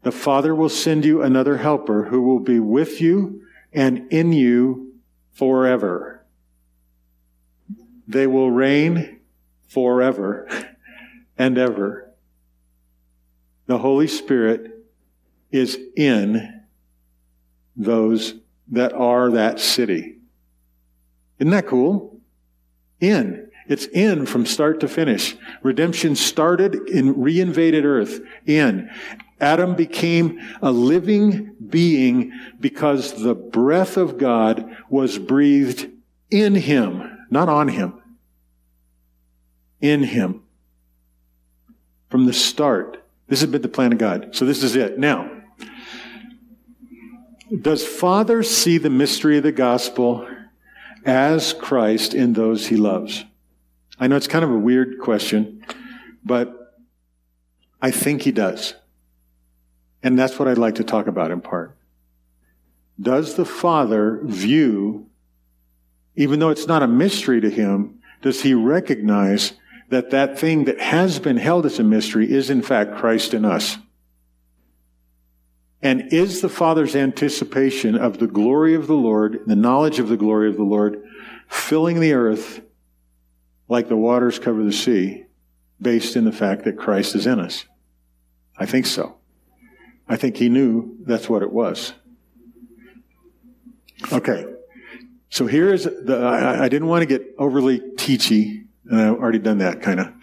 [0.05, 3.41] the Father will send you another helper who will be with you
[3.73, 4.93] and in you
[5.33, 6.23] forever.
[8.07, 9.21] They will reign
[9.67, 10.47] forever
[11.39, 12.11] and ever.
[13.65, 14.85] The Holy Spirit
[15.49, 16.61] is in
[17.75, 18.35] those
[18.67, 20.17] that are that city.
[21.39, 22.21] Isn't that cool?
[22.99, 23.49] In.
[23.67, 25.35] It's in from start to finish.
[25.63, 28.19] Redemption started in reinvaded earth.
[28.45, 28.91] In.
[29.39, 35.89] Adam became a living being because the breath of God was breathed
[36.31, 38.01] in him, not on him.
[39.81, 40.43] In him.
[42.09, 43.03] From the start.
[43.27, 44.29] This has been the plan of God.
[44.35, 44.97] So this is it.
[44.97, 45.29] Now,
[47.61, 50.27] does Father see the mystery of the gospel
[51.05, 53.25] as Christ in those he loves?
[53.99, 55.65] I know it's kind of a weird question,
[56.23, 56.75] but
[57.81, 58.75] I think he does.
[60.05, 61.75] And that's what I'd like to talk about in part.
[63.01, 65.09] Does the Father view,
[66.15, 69.53] even though it's not a mystery to him, does he recognize
[69.89, 73.45] that that thing that has been held as a mystery is in fact Christ in
[73.45, 73.79] us?
[75.81, 80.17] And is the Father's anticipation of the glory of the Lord, the knowledge of the
[80.17, 81.03] glory of the Lord,
[81.49, 82.61] filling the earth
[83.67, 85.25] like the waters cover the sea,
[85.81, 87.65] based in the fact that Christ is in us?
[88.55, 89.17] I think so.
[90.07, 91.93] I think he knew that's what it was.
[94.11, 94.45] Okay.
[95.29, 99.39] So here is the, I, I didn't want to get overly teachy, and I've already
[99.39, 100.13] done that kind of.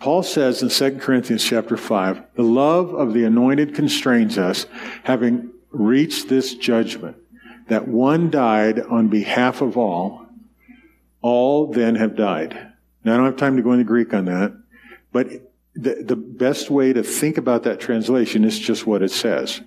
[0.00, 4.66] Paul says in 2 Corinthians chapter 5, the love of the anointed constrains us,
[5.04, 7.16] having reached this judgment,
[7.68, 10.26] that one died on behalf of all,
[11.20, 12.72] all then have died.
[13.04, 14.56] Now I don't have time to go into Greek on that,
[15.12, 15.28] but
[15.78, 19.60] the, the best way to think about that translation is just what it says.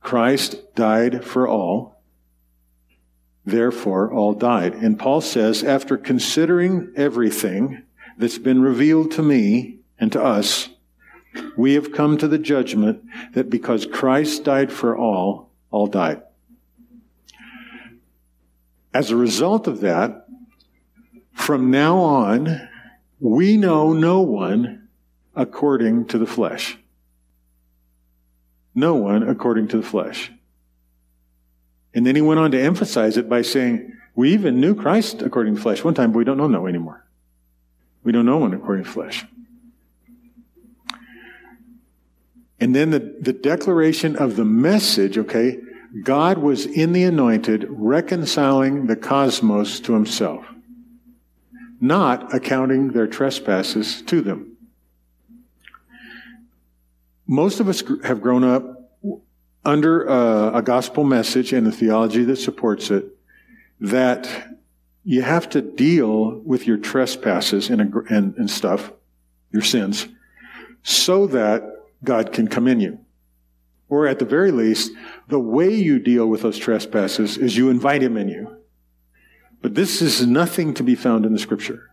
[0.00, 1.98] Christ died for all,
[3.48, 4.74] Therefore, all died.
[4.74, 7.82] And Paul says, after considering everything
[8.18, 10.68] that's been revealed to me and to us,
[11.56, 13.02] we have come to the judgment
[13.32, 16.20] that because Christ died for all, all died.
[18.92, 20.26] As a result of that,
[21.32, 22.68] from now on,
[23.20, 24.88] we know no one
[25.34, 26.78] according to the flesh.
[28.74, 30.30] No one according to the flesh.
[31.94, 35.56] And then he went on to emphasize it by saying, We even knew Christ according
[35.56, 37.04] to flesh one time, but we don't know no anymore.
[38.04, 39.24] We don't know one according to flesh.
[42.60, 45.58] And then the, the declaration of the message, okay,
[46.02, 50.44] God was in the anointed reconciling the cosmos to himself,
[51.80, 54.56] not accounting their trespasses to them.
[57.26, 58.90] Most of us have grown up
[59.64, 63.04] under a, a gospel message and a theology that supports it
[63.80, 64.28] that
[65.04, 68.92] you have to deal with your trespasses and, and, and stuff,
[69.52, 70.08] your sins,
[70.82, 71.62] so that
[72.02, 72.98] God can come in you.
[73.88, 74.92] Or at the very least,
[75.28, 78.57] the way you deal with those trespasses is you invite Him in you.
[79.60, 81.90] But this is nothing to be found in the Scripture.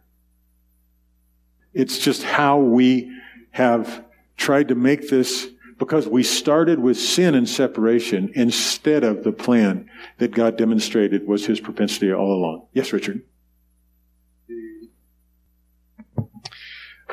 [1.74, 3.12] It's just how we
[3.52, 4.04] have
[4.38, 5.48] tried to make this
[5.78, 11.46] because we started with sin and separation instead of the plan that God demonstrated was
[11.46, 12.68] his propensity all along.
[12.72, 13.24] Yes, Richard.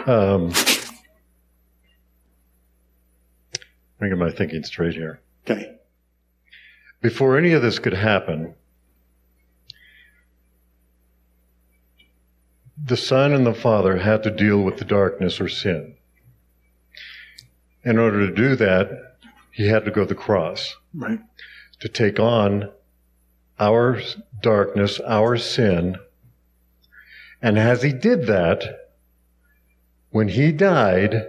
[0.06, 0.52] Um,
[4.00, 5.20] I get my thinking straight here.
[5.44, 5.76] Okay.
[7.00, 8.54] Before any of this could happen,
[12.84, 15.94] the Son and the Father had to deal with the darkness or sin.
[17.84, 19.16] In order to do that,
[19.52, 20.76] he had to go to the cross.
[20.94, 21.20] Right.
[21.80, 22.70] To take on
[23.58, 24.00] our
[24.40, 25.96] darkness, our sin.
[27.40, 28.90] And as he did that,
[30.10, 31.28] when he died,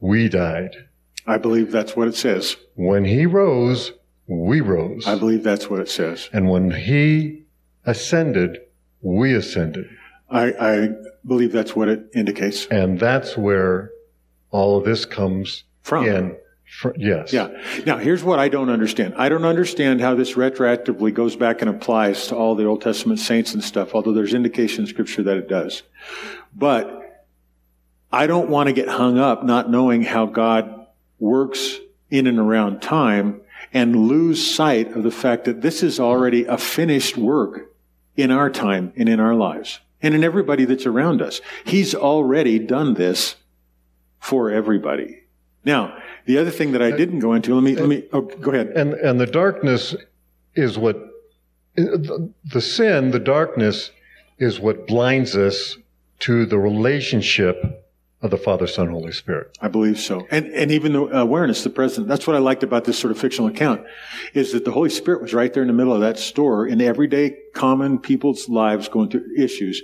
[0.00, 0.88] we died.
[1.26, 2.56] I believe that's what it says.
[2.74, 3.92] When he rose,
[4.26, 5.06] we rose.
[5.06, 6.28] I believe that's what it says.
[6.32, 7.44] And when he
[7.84, 8.58] ascended,
[9.02, 9.86] we ascended.
[10.30, 10.88] I, I
[11.26, 12.66] believe that's what it indicates.
[12.66, 13.90] And that's where
[14.50, 16.06] all of this comes from.
[16.06, 17.32] In, for, yes.
[17.32, 17.48] Yeah.
[17.84, 19.14] Now, here's what I don't understand.
[19.16, 23.18] I don't understand how this retroactively goes back and applies to all the Old Testament
[23.18, 25.82] saints and stuff, although there's indication in Scripture that it does.
[26.54, 27.26] But
[28.12, 30.86] I don't want to get hung up not knowing how God
[31.18, 33.40] works in and around time
[33.72, 37.74] and lose sight of the fact that this is already a finished work
[38.16, 41.40] in our time and in our lives and in everybody that's around us.
[41.64, 43.36] He's already done this
[44.18, 45.22] for everybody.
[45.64, 48.22] Now, the other thing that I uh, didn't go into, let me, let me, oh,
[48.22, 48.68] go ahead.
[48.68, 49.94] And, and the darkness
[50.54, 50.96] is what,
[51.78, 51.82] uh,
[52.44, 53.90] the sin, the darkness
[54.38, 55.76] is what blinds us
[56.20, 57.86] to the relationship
[58.22, 59.56] of the Father, Son, Holy Spirit.
[59.60, 60.26] I believe so.
[60.30, 63.18] And, and even the awareness, the present, that's what I liked about this sort of
[63.18, 63.82] fictional account,
[64.34, 66.80] is that the Holy Spirit was right there in the middle of that store in
[66.82, 69.82] everyday common people's lives going through issues.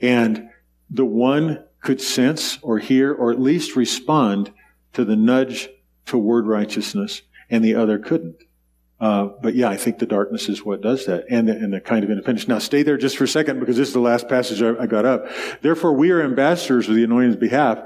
[0.00, 0.48] And
[0.88, 4.52] the one could sense or hear or at least respond
[4.94, 5.68] to the nudge
[6.06, 8.42] toward righteousness and the other couldn't.
[8.98, 11.80] Uh, but yeah, I think the darkness is what does that, and the, and the
[11.80, 12.48] kind of independence.
[12.48, 14.86] Now, stay there just for a second because this is the last passage I, I
[14.86, 15.26] got up.
[15.60, 17.78] Therefore, we are ambassadors of the anointed's behalf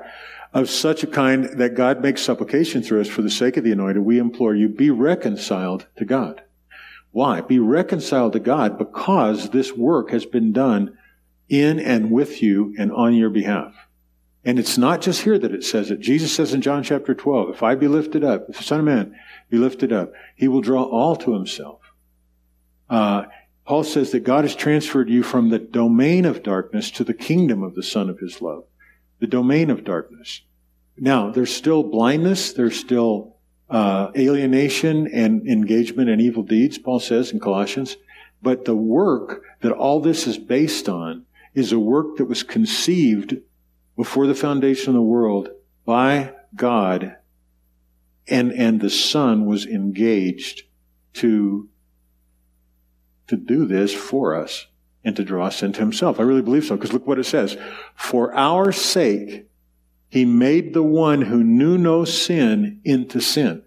[0.52, 3.72] of such a kind that God makes supplication through us for the sake of the
[3.72, 4.02] anointed.
[4.02, 6.42] We implore you, be reconciled to God.
[7.12, 7.40] Why?
[7.40, 10.96] Be reconciled to God because this work has been done
[11.48, 13.74] in and with you and on your behalf.
[14.44, 16.00] And it's not just here that it says it.
[16.00, 18.86] Jesus says in John chapter 12, if I be lifted up, if the Son of
[18.86, 19.14] Man
[19.50, 21.80] be lifted up, he will draw all to himself.
[22.88, 23.24] Uh,
[23.66, 27.62] Paul says that God has transferred you from the domain of darkness to the kingdom
[27.62, 28.64] of the Son of his love.
[29.20, 30.42] The domain of darkness.
[30.96, 33.36] Now, there's still blindness, there's still
[33.68, 37.96] uh, alienation and engagement in evil deeds, Paul says in Colossians.
[38.42, 43.36] But the work that all this is based on is a work that was conceived
[44.00, 45.50] before the foundation of the world
[45.84, 47.16] by God,
[48.26, 50.62] and, and the Son was engaged
[51.12, 51.68] to,
[53.26, 54.68] to do this for us
[55.04, 56.18] and to draw us into Himself.
[56.18, 57.58] I really believe so, because look what it says.
[57.94, 59.46] For our sake,
[60.08, 63.64] He made the one who knew no sin into sin.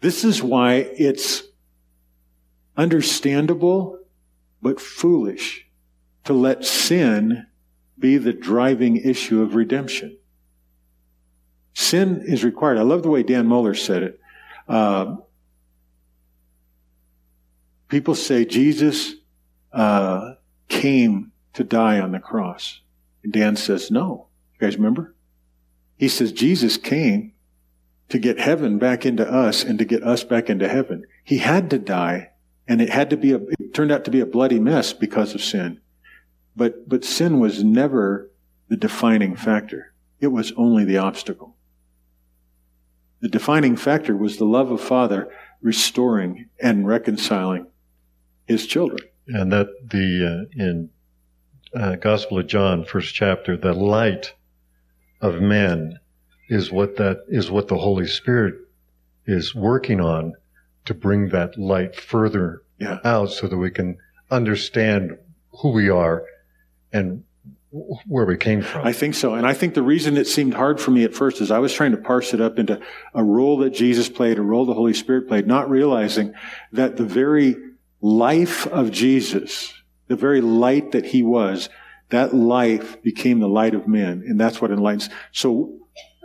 [0.00, 1.42] This is why it's
[2.76, 3.98] understandable,
[4.62, 5.66] but foolish
[6.22, 7.48] to let sin
[8.04, 10.18] be the driving issue of redemption.
[11.72, 12.76] Sin is required.
[12.76, 14.20] I love the way Dan Mohler said it.
[14.68, 15.16] Uh,
[17.88, 19.14] people say Jesus
[19.72, 20.34] uh,
[20.68, 22.82] came to die on the cross.
[23.22, 24.26] And Dan says, no.
[24.52, 25.14] You guys remember?
[25.96, 27.32] He says Jesus came
[28.10, 31.06] to get heaven back into us and to get us back into heaven.
[31.24, 32.32] He had to die,
[32.68, 35.34] and it had to be a, it turned out to be a bloody mess because
[35.34, 35.80] of sin.
[36.56, 38.30] But, but sin was never
[38.68, 39.92] the defining factor.
[40.20, 41.56] It was only the obstacle.
[43.20, 45.30] The defining factor was the love of Father
[45.62, 47.66] restoring and reconciling
[48.46, 49.00] his children.
[49.26, 50.90] And that the, uh, in
[51.74, 54.34] uh, Gospel of John, first chapter, the light
[55.20, 55.98] of men
[56.48, 58.54] is what that, is what the Holy Spirit
[59.26, 60.34] is working on
[60.84, 62.98] to bring that light further yeah.
[63.04, 63.96] out so that we can
[64.30, 65.16] understand
[65.60, 66.24] who we are
[66.94, 67.24] and
[68.06, 68.86] where we came from.
[68.86, 69.34] I think so.
[69.34, 71.74] And I think the reason it seemed hard for me at first is I was
[71.74, 72.80] trying to parse it up into
[73.12, 76.34] a role that Jesus played, a role the Holy Spirit played, not realizing
[76.72, 77.56] that the very
[78.00, 79.74] life of Jesus,
[80.06, 81.68] the very light that he was,
[82.10, 84.22] that life became the light of men.
[84.24, 85.10] And that's what enlightens.
[85.32, 85.76] So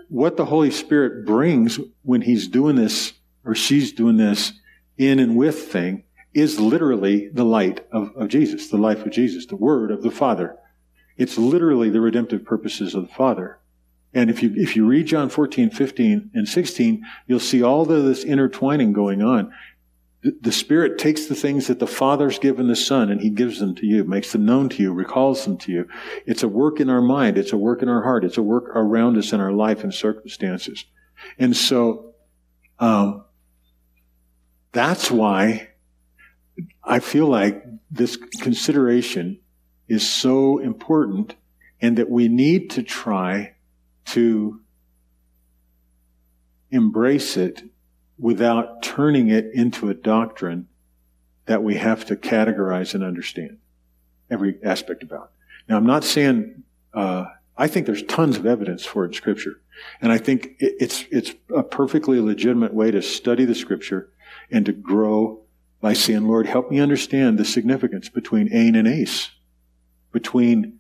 [0.08, 4.53] what the Holy Spirit brings when he's doing this or she's doing this
[4.99, 9.45] in and with thing is literally the light of, of Jesus, the life of Jesus,
[9.45, 10.57] the Word of the Father.
[11.17, 13.59] It's literally the redemptive purposes of the Father.
[14.13, 18.03] And if you, if you read John 14, 15, and 16, you'll see all of
[18.05, 19.53] this intertwining going on.
[20.21, 23.59] The, the Spirit takes the things that the Father's given the Son and He gives
[23.59, 25.87] them to you, makes them known to you, recalls them to you.
[26.25, 27.37] It's a work in our mind.
[27.37, 28.23] It's a work in our heart.
[28.23, 30.85] It's a work around us in our life and circumstances.
[31.37, 32.13] And so,
[32.79, 33.25] um,
[34.71, 35.68] that's why
[36.84, 39.39] I feel like this consideration
[39.88, 41.36] is so important
[41.82, 43.56] and that we need to try
[44.06, 44.60] to
[46.72, 47.63] embrace it
[48.17, 50.67] without turning it into a doctrine
[51.45, 53.58] that we have to categorize and understand
[54.30, 55.32] every aspect about.
[55.67, 57.26] Now, I'm not saying, uh,
[57.58, 59.60] I think there's tons of evidence for it in Scripture.
[60.02, 64.10] And I think it's, it's a perfectly legitimate way to study the Scripture
[64.52, 65.41] and to grow
[65.81, 69.32] by saying, Lord, help me understand the significance between ain and ace,
[70.11, 70.80] between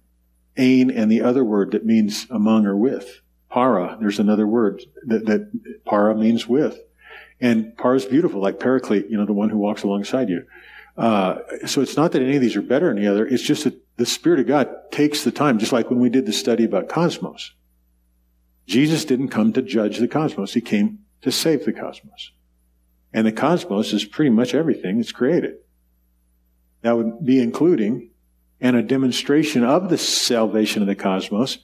[0.57, 3.21] ain and the other word that means among or with.
[3.49, 6.79] Para, there's another word that, that para means with.
[7.39, 10.45] And para is beautiful, like paraclete, you know, the one who walks alongside you.
[10.97, 13.25] Uh, so it's not that any of these are better than the other.
[13.25, 16.25] It's just that the Spirit of God takes the time, just like when we did
[16.25, 17.53] the study about cosmos.
[18.67, 20.53] Jesus didn't come to judge the cosmos.
[20.53, 22.31] He came to save the cosmos.
[23.13, 25.55] And the cosmos is pretty much everything that's created.
[26.81, 28.11] That would be including,
[28.61, 31.59] and a demonstration of the salvation of the cosmos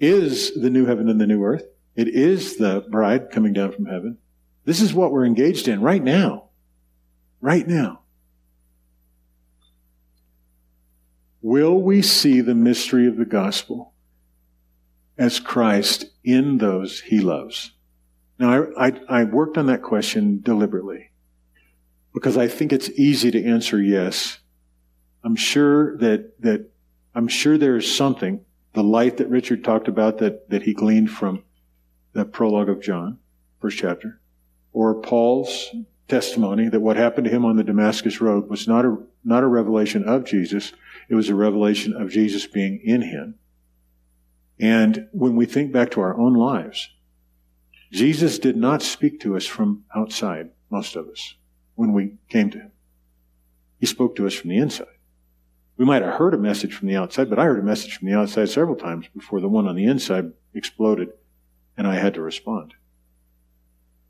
[0.00, 1.64] is the new heaven and the new earth.
[1.94, 4.18] It is the bride coming down from heaven.
[4.64, 6.48] This is what we're engaged in right now.
[7.40, 8.00] Right now.
[11.42, 13.94] Will we see the mystery of the gospel?
[15.18, 17.72] as Christ in those he loves?
[18.38, 21.10] Now, I, I, I worked on that question deliberately
[22.12, 24.38] because I think it's easy to answer yes.
[25.24, 26.70] I'm sure that, that,
[27.14, 31.42] I'm sure there's something, the light that Richard talked about that, that he gleaned from
[32.12, 33.18] the prologue of John,
[33.60, 34.20] first chapter,
[34.72, 35.70] or Paul's
[36.08, 39.48] testimony that what happened to him on the Damascus Road was not a, not a
[39.48, 40.72] revelation of Jesus,
[41.08, 43.34] it was a revelation of Jesus being in him.
[44.58, 46.88] And when we think back to our own lives,
[47.92, 51.34] Jesus did not speak to us from outside, most of us
[51.76, 52.72] when we came to him.
[53.78, 54.86] He spoke to us from the inside.
[55.76, 58.08] We might have heard a message from the outside, but I heard a message from
[58.08, 61.10] the outside several times before the one on the inside exploded
[61.76, 62.74] and I had to respond.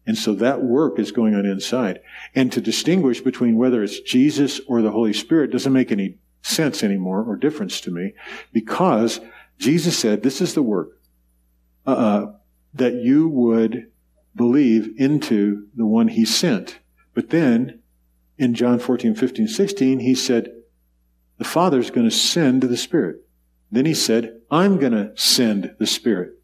[0.06, 2.00] And so that work is going on inside.
[2.36, 6.84] And to distinguish between whether it's Jesus or the Holy Spirit doesn't make any sense
[6.84, 8.14] anymore or difference to me
[8.52, 9.20] because
[9.58, 11.00] Jesus said, this is the work,
[11.84, 12.32] uh, uh
[12.76, 13.90] that you would
[14.34, 16.78] believe into the one he sent.
[17.14, 17.80] But then
[18.38, 20.52] in John 14, 15, 16, he said,
[21.38, 23.16] the Father's going to send the Spirit.
[23.70, 26.34] Then he said, I'm going to send the Spirit.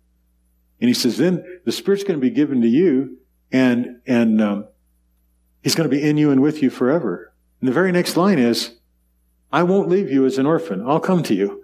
[0.81, 3.19] And he says, then the Spirit's going to be given to you
[3.53, 4.69] and, and, um,
[5.63, 7.33] he's going to be in you and with you forever.
[7.61, 8.77] And the very next line is,
[9.53, 10.83] I won't leave you as an orphan.
[10.87, 11.63] I'll come to you.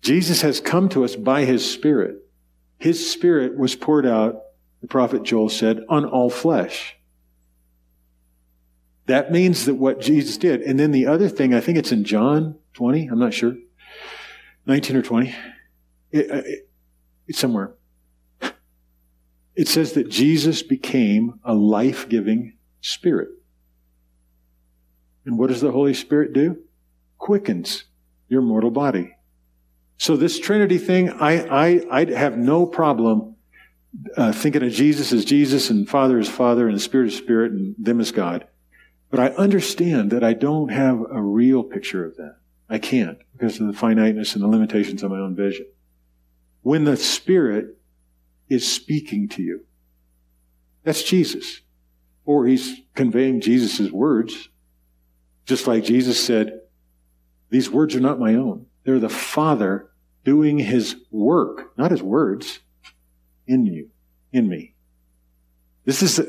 [0.00, 2.23] Jesus has come to us by his Spirit.
[2.78, 4.42] His Spirit was poured out,
[4.80, 6.96] the prophet Joel said, on all flesh.
[9.06, 10.62] That means that what Jesus did.
[10.62, 13.54] And then the other thing, I think it's in John 20, I'm not sure,
[14.66, 15.34] 19 or 20.
[16.10, 16.68] It, uh, it,
[17.26, 17.74] it's somewhere.
[19.54, 23.28] It says that Jesus became a life giving spirit.
[25.24, 26.58] And what does the Holy Spirit do?
[27.18, 27.84] Quickens
[28.28, 29.13] your mortal body.
[29.96, 33.36] So this Trinity thing, I, I, I have no problem
[34.16, 37.74] uh, thinking of Jesus as Jesus and Father as Father and Spirit as Spirit and
[37.78, 38.46] them as God.
[39.10, 42.36] But I understand that I don't have a real picture of that.
[42.68, 45.66] I can't because of the finiteness and the limitations of my own vision.
[46.62, 47.78] When the Spirit
[48.48, 49.64] is speaking to you,
[50.82, 51.60] that's Jesus.
[52.24, 54.48] Or he's conveying Jesus' words.
[55.46, 56.60] Just like Jesus said,
[57.50, 58.66] these words are not my own.
[58.84, 59.90] They're the Father
[60.24, 62.60] doing his work, not his words,
[63.46, 63.90] in you,
[64.32, 64.74] in me.
[65.84, 66.20] This is,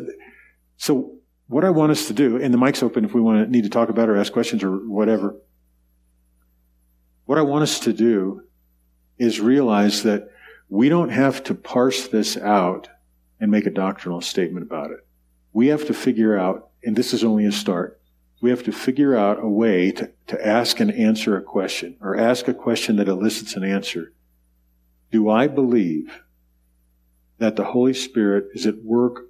[0.77, 1.15] so
[1.47, 3.63] what I want us to do, and the mic's open if we want to need
[3.63, 5.35] to talk about or ask questions or whatever.
[7.25, 8.43] What I want us to do
[9.17, 10.29] is realize that
[10.69, 12.89] we don't have to parse this out
[13.39, 15.05] and make a doctrinal statement about it.
[15.53, 18.01] We have to figure out, and this is only a start,
[18.45, 22.15] we have to figure out a way to, to ask and answer a question, or
[22.15, 24.13] ask a question that elicits an answer.
[25.11, 26.21] Do I believe
[27.39, 29.25] that the Holy Spirit is at work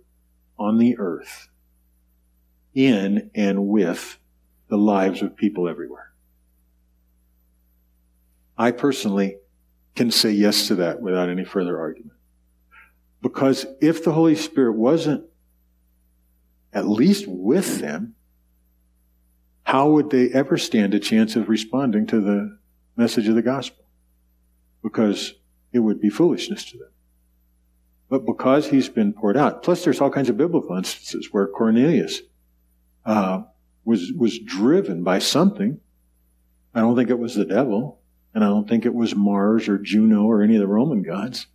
[0.59, 1.47] on the earth
[2.73, 4.19] in and with
[4.67, 6.11] the lives of people everywhere.
[8.57, 9.37] I personally
[9.95, 12.17] can say yes to that without any further argument.
[13.21, 15.25] Because if the Holy Spirit wasn't
[16.73, 18.15] at least with them,
[19.65, 22.57] how would they ever stand a chance of responding to the
[22.95, 23.83] message of the gospel?
[24.83, 25.33] Because
[25.73, 26.89] it would be foolishness to them.
[28.07, 32.21] But because he's been poured out, plus there's all kinds of biblical instances where Cornelius
[33.05, 33.41] uh,
[33.83, 35.79] was was driven by something.
[36.75, 37.99] I don't think it was the devil,
[38.35, 41.47] and I don't think it was Mars or Juno or any of the Roman gods.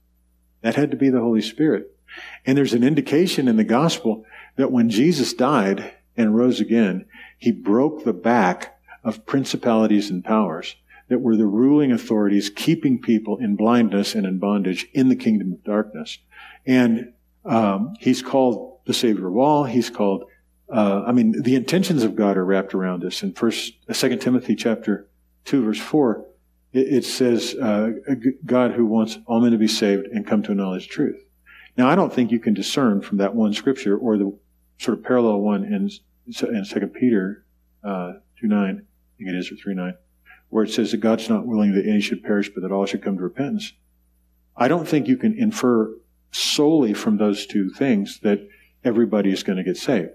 [0.63, 1.97] That had to be the Holy Spirit.
[2.45, 4.25] And there's an indication in the gospel
[4.57, 7.07] that when Jesus died and rose again,
[7.41, 10.77] he broke the back of principalities and powers
[11.09, 15.53] that were the ruling authorities keeping people in blindness and in bondage in the kingdom
[15.53, 16.19] of darkness.
[16.65, 17.13] And
[17.45, 19.65] um, he's called the Savior of all.
[19.65, 20.27] He's called
[20.71, 23.23] uh, I mean, the intentions of God are wrapped around us.
[23.23, 25.09] In First, uh, Second Timothy chapter
[25.45, 26.27] two, verse four,
[26.73, 27.91] it, it says, uh,
[28.47, 31.25] "God who wants all men to be saved and come to a knowledge of truth."
[31.77, 34.33] Now, I don't think you can discern from that one scripture or the
[34.79, 35.91] sort of parallel one in
[36.43, 37.45] in Second Peter
[37.85, 39.95] uh, two nine, I think it is or three nine,
[40.49, 43.03] where it says that God's not willing that any should perish, but that all should
[43.03, 43.73] come to repentance.
[44.57, 45.95] I don't think you can infer
[46.33, 48.47] solely from those two things that
[48.85, 50.11] everybody is going to get saved.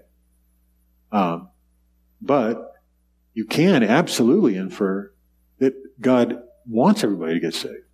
[1.12, 1.48] Um,
[2.20, 2.74] but
[3.34, 5.12] you can absolutely infer
[5.58, 7.84] that God wants everybody to get saved.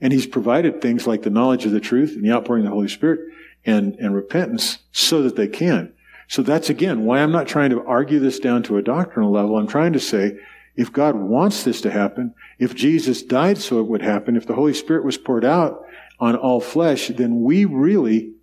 [0.00, 2.74] And He's provided things like the knowledge of the truth and the outpouring of the
[2.74, 3.20] Holy Spirit
[3.64, 5.92] and, and repentance so that they can.
[6.28, 9.56] So that's again why I'm not trying to argue this down to a doctrinal level.
[9.56, 10.38] I'm trying to say
[10.74, 14.54] if God wants this to happen, if Jesus died so it would happen, if the
[14.54, 15.84] Holy Spirit was poured out
[16.18, 18.34] on all flesh, then we really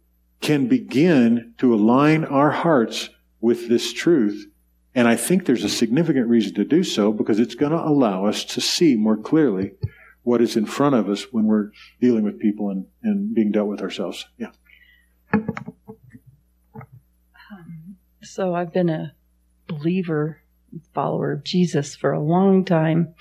[0.42, 3.10] can begin to align our hearts
[3.42, 4.46] with this truth.
[4.94, 8.26] And I think there's a significant reason to do so because it's going to allow
[8.26, 9.72] us to see more clearly
[10.24, 11.72] what is in front of us when we're
[12.02, 14.26] dealing with people and, and being dealt with ourselves.
[14.38, 14.52] Yeah.
[18.22, 19.14] So I've been a
[19.68, 20.42] believer,
[20.94, 23.16] follower of Jesus for a long time,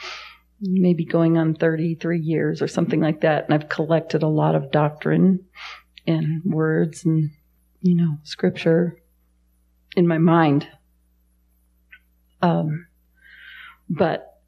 [0.61, 3.45] maybe going on 33 years or something like that.
[3.45, 5.45] And I've collected a lot of doctrine
[6.07, 7.31] and words and,
[7.81, 9.01] you know, scripture
[9.97, 10.67] in my mind.
[12.43, 12.87] Um,
[13.89, 14.41] but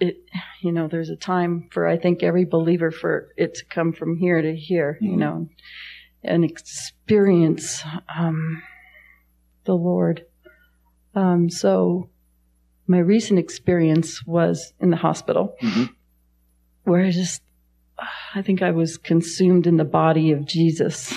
[0.00, 0.24] it,
[0.62, 4.16] you know, there's a time for, I think, every believer for it to come from
[4.16, 5.12] here to here, mm-hmm.
[5.12, 5.48] you know,
[6.22, 7.82] and experience,
[8.14, 8.62] um,
[9.68, 10.24] the Lord.
[11.14, 12.08] Um, so
[12.88, 15.84] my recent experience was in the hospital mm-hmm.
[16.84, 17.42] where I just,
[18.34, 21.14] I think I was consumed in the body of Jesus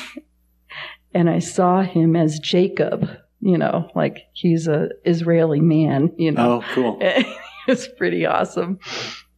[1.14, 6.62] and I saw him as Jacob, you know, like he's a Israeli man, you know.
[6.62, 6.97] Oh, cool.
[7.68, 8.80] it's pretty awesome.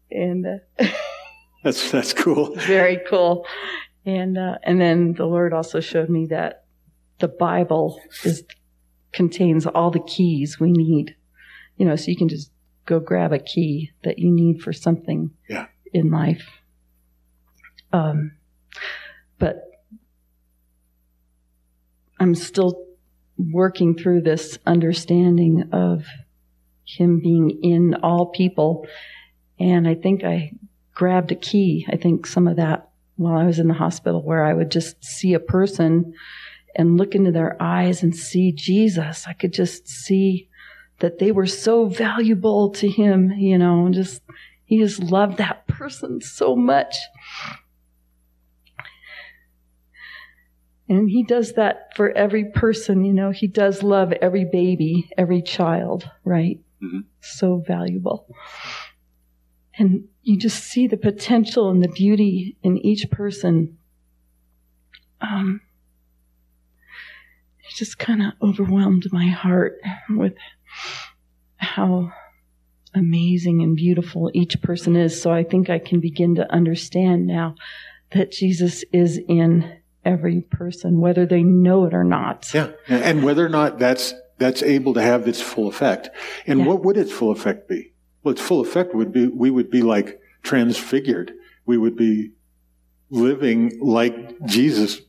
[0.10, 0.46] And
[0.80, 0.86] uh,
[1.64, 2.56] that's, that's cool.
[2.56, 3.46] Very cool.
[4.06, 6.66] And, uh, and then the Lord also showed me that
[7.20, 8.44] the Bible is
[9.14, 11.16] contains all the keys we need.
[11.78, 12.52] You know, so you can just
[12.86, 15.68] go grab a key that you need for something yeah.
[15.94, 16.46] in life.
[17.92, 18.34] Um,
[19.40, 19.64] but
[22.20, 22.86] I'm still
[23.38, 26.06] working through this understanding of
[26.86, 28.86] him being in all people.
[29.60, 30.52] And I think I
[30.94, 31.86] grabbed a key.
[31.92, 35.04] I think some of that while I was in the hospital where I would just
[35.04, 36.14] see a person
[36.76, 39.26] and look into their eyes and see Jesus.
[39.28, 40.50] I could just see
[41.00, 44.22] that they were so valuable to him, you know, and just,
[44.66, 46.96] he just loved that person so much.
[50.90, 55.42] And he does that for every person, you know, he does love every baby, every
[55.42, 56.60] child, right?
[56.84, 57.00] Mm-hmm.
[57.22, 58.28] So valuable.
[59.78, 63.78] And you just see the potential and the beauty in each person.
[65.20, 65.62] Um,
[67.76, 70.34] just kind of overwhelmed my heart with
[71.58, 72.12] how
[72.94, 75.20] amazing and beautiful each person is.
[75.20, 77.56] So I think I can begin to understand now
[78.12, 82.54] that Jesus is in every person, whether they know it or not.
[82.54, 82.72] Yeah.
[82.88, 86.10] And whether or not that's, that's able to have its full effect.
[86.46, 86.66] And yeah.
[86.66, 87.94] what would its full effect be?
[88.22, 91.32] Well, its full effect would be, we would be like transfigured.
[91.66, 92.32] We would be
[93.10, 95.02] living like Jesus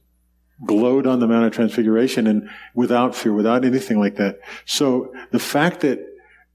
[0.65, 4.39] glowed on the Mount of Transfiguration and without fear, without anything like that.
[4.65, 6.01] So the fact that,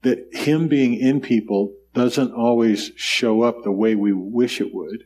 [0.02, 5.04] that Him being in people doesn't always show up the way we wish it would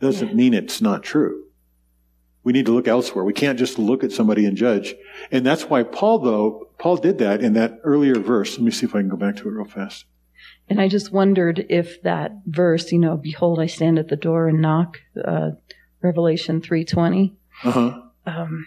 [0.00, 0.34] doesn't yeah.
[0.34, 1.44] mean it's not true.
[2.42, 3.24] We need to look elsewhere.
[3.24, 4.94] We can't just look at somebody and judge.
[5.30, 8.52] And that's why Paul, though, Paul did that in that earlier verse.
[8.52, 10.06] Let me see if I can go back to it real fast.
[10.68, 14.48] And I just wondered if that verse, you know, behold, I stand at the door
[14.48, 15.50] and knock, uh,
[16.00, 18.00] Revelation 320, uh-huh.
[18.26, 18.66] um,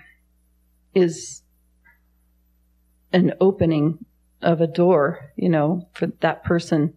[0.93, 1.41] is
[3.11, 4.05] an opening
[4.41, 6.95] of a door, you know, for that person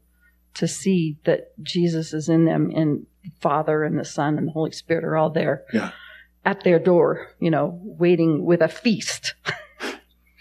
[0.54, 3.06] to see that Jesus is in them and
[3.40, 5.90] Father and the Son and the Holy Spirit are all there yeah.
[6.44, 9.34] at their door, you know, waiting with a feast.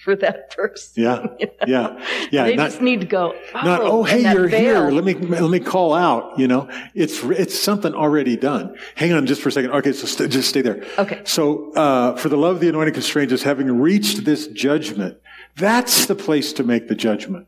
[0.06, 1.04] for that person.
[1.04, 1.54] Yeah, you know?
[1.68, 2.44] yeah, yeah.
[2.46, 3.36] They not, just need to go.
[3.56, 4.90] Oh, not oh, hey, you're veil.
[4.90, 4.92] here.
[4.92, 6.40] Let me let me call out.
[6.40, 8.78] You know, it's it's something already done.
[8.94, 9.72] Hang on just for a second.
[9.72, 10.86] Okay, so st- just stay there.
[11.00, 11.22] Okay.
[11.26, 15.18] So uh, for the love of the anointed constraints, us, having reached this judgment,
[15.58, 17.48] that's the place to make the judgment.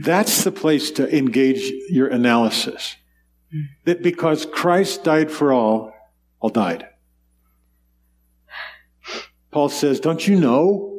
[0.00, 2.96] That's the place to engage your analysis.
[3.84, 5.92] That because Christ died for all,
[6.40, 6.88] all died.
[9.50, 10.93] Paul says, don't you know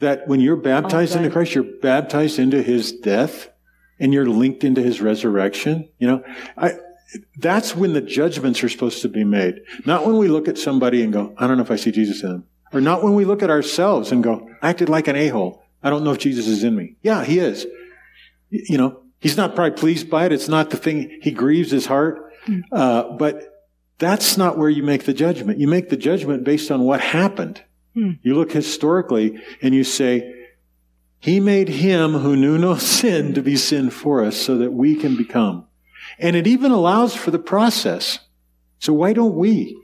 [0.00, 3.48] that when you're baptized into Christ, you're baptized into his death
[3.98, 5.88] and you're linked into his resurrection.
[5.98, 6.24] You know,
[6.56, 6.72] I,
[7.38, 9.60] that's when the judgments are supposed to be made.
[9.84, 12.22] Not when we look at somebody and go, I don't know if I see Jesus
[12.22, 12.46] in them.
[12.72, 15.62] Or not when we look at ourselves and go, I acted like an a-hole.
[15.82, 16.96] I don't know if Jesus is in me.
[17.02, 17.66] Yeah, he is.
[18.48, 20.32] You know, he's not probably pleased by it.
[20.32, 21.18] It's not the thing.
[21.22, 22.32] He grieves his heart.
[22.46, 22.60] Hmm.
[22.72, 23.66] Uh, but
[23.98, 25.58] that's not where you make the judgment.
[25.58, 27.62] You make the judgment based on what happened.
[28.00, 28.12] Hmm.
[28.22, 30.32] You look historically and you say,
[31.18, 34.96] He made him who knew no sin to be sin for us so that we
[34.96, 35.66] can become.
[36.18, 38.20] And it even allows for the process.
[38.78, 39.78] So why don't we?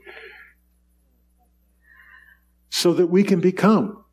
[2.71, 4.03] So that we can become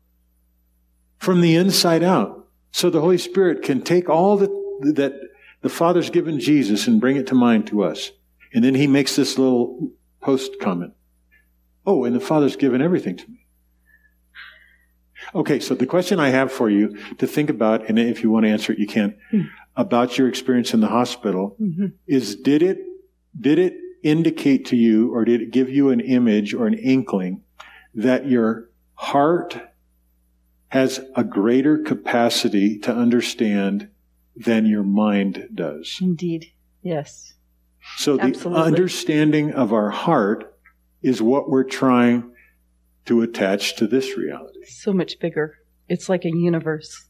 [1.17, 2.47] from the inside out.
[2.71, 4.51] So the Holy Spirit can take all that,
[4.95, 5.19] that
[5.63, 8.11] The Father's given Jesus and bring it to mind to us.
[8.53, 9.91] And then he makes this little
[10.21, 10.93] post comment.
[11.87, 13.44] Oh, and the Father's given everything to me.
[15.33, 18.45] Okay, so the question I have for you to think about, and if you want
[18.45, 19.49] to answer it, you can, mm.
[19.75, 21.87] about your experience in the hospital mm-hmm.
[22.07, 22.79] is did it,
[23.39, 27.41] did it indicate to you or did it give you an image or an inkling
[27.95, 29.57] that your heart
[30.69, 33.89] has a greater capacity to understand
[34.35, 35.97] than your mind does?
[36.01, 36.51] Indeed,
[36.81, 37.33] yes.
[37.97, 38.63] So the Absolutely.
[38.63, 40.55] understanding of our heart
[41.01, 42.31] is what we're trying
[43.05, 44.65] to attach to this reality.
[44.65, 45.55] So much bigger.
[45.87, 47.05] It's like a universe.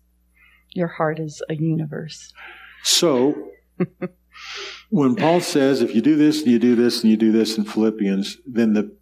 [0.74, 2.34] Your heart is a universe.
[2.84, 3.52] So,
[4.90, 7.58] when Paul says, if you do this and you do this and you do this
[7.58, 8.96] in Philippians, then the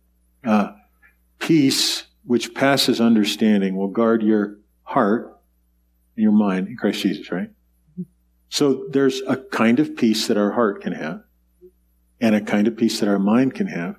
[0.45, 0.73] uh,
[1.39, 5.41] peace which passes understanding will guard your heart
[6.15, 7.49] and your mind in Christ Jesus, right?
[8.49, 11.23] So there's a kind of peace that our heart can have
[12.21, 13.95] and a kind of peace that our mind can have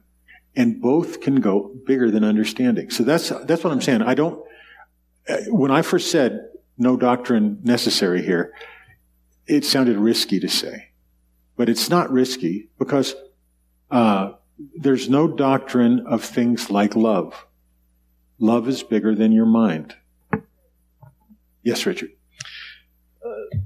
[0.57, 2.90] and both can go bigger than understanding.
[2.90, 4.02] So that's that's what I'm saying.
[4.02, 4.42] I don't.
[5.48, 8.52] When I first said no doctrine necessary here,
[9.46, 10.90] it sounded risky to say,
[11.57, 13.14] but it's not risky because
[13.90, 14.32] uh,
[14.76, 17.46] there's no doctrine of things like love.
[18.38, 19.94] Love is bigger than your mind.
[21.62, 22.11] Yes, Richard.
[23.24, 23.57] Uh,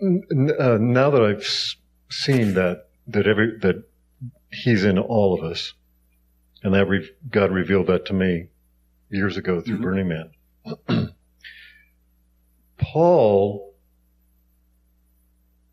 [0.00, 1.46] uh, now that I've
[2.10, 3.84] seen that that every that
[4.62, 5.74] He's in all of us.
[6.62, 8.48] And that re- God revealed that to me
[9.10, 9.84] years ago through mm-hmm.
[9.84, 10.08] Burning
[10.88, 11.14] Man.
[12.78, 13.74] Paul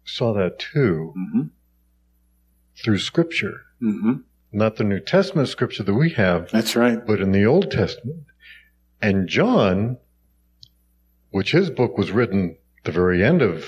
[0.04, 1.42] saw that too mm-hmm.
[2.84, 3.62] through Scripture.
[3.82, 4.14] Mm-hmm.
[4.52, 6.52] Not the New Testament Scripture that we have.
[6.52, 7.06] That's right.
[7.06, 8.26] But in the Old Testament.
[9.02, 9.98] And John,
[11.30, 13.66] which his book was written the very end of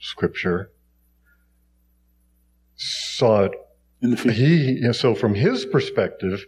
[0.00, 0.72] Scripture,
[2.76, 3.52] saw it
[4.04, 4.36] in the future.
[4.36, 6.44] He, so from his perspective,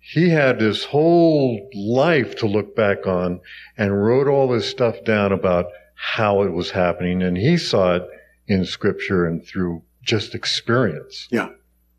[0.00, 3.40] he had this whole life to look back on
[3.78, 7.22] and wrote all this stuff down about how it was happening.
[7.22, 8.02] And he saw it
[8.48, 11.28] in scripture and through just experience.
[11.30, 11.50] Yeah.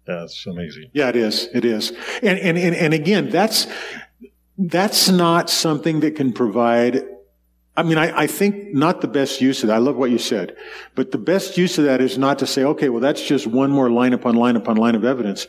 [0.06, 0.90] That's amazing.
[0.94, 1.48] Yeah, it is.
[1.54, 1.92] It is.
[2.22, 3.68] And, and, and, and again, that's,
[4.58, 7.06] that's not something that can provide
[7.78, 9.76] I mean, I, I, think not the best use of that.
[9.76, 10.58] I love what you said.
[10.94, 13.72] But the best use of that is not to say, okay, well, that's just one
[13.72, 15.48] more line upon line upon line of evidence.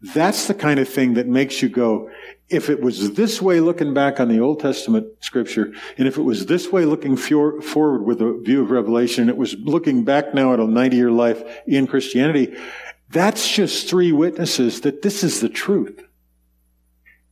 [0.00, 2.10] That's the kind of thing that makes you go,
[2.48, 6.22] if it was this way looking back on the Old Testament scripture, and if it
[6.22, 10.32] was this way looking forward with a view of Revelation, and it was looking back
[10.32, 12.56] now at a 90 year life in Christianity,
[13.10, 16.07] that's just three witnesses that this is the truth.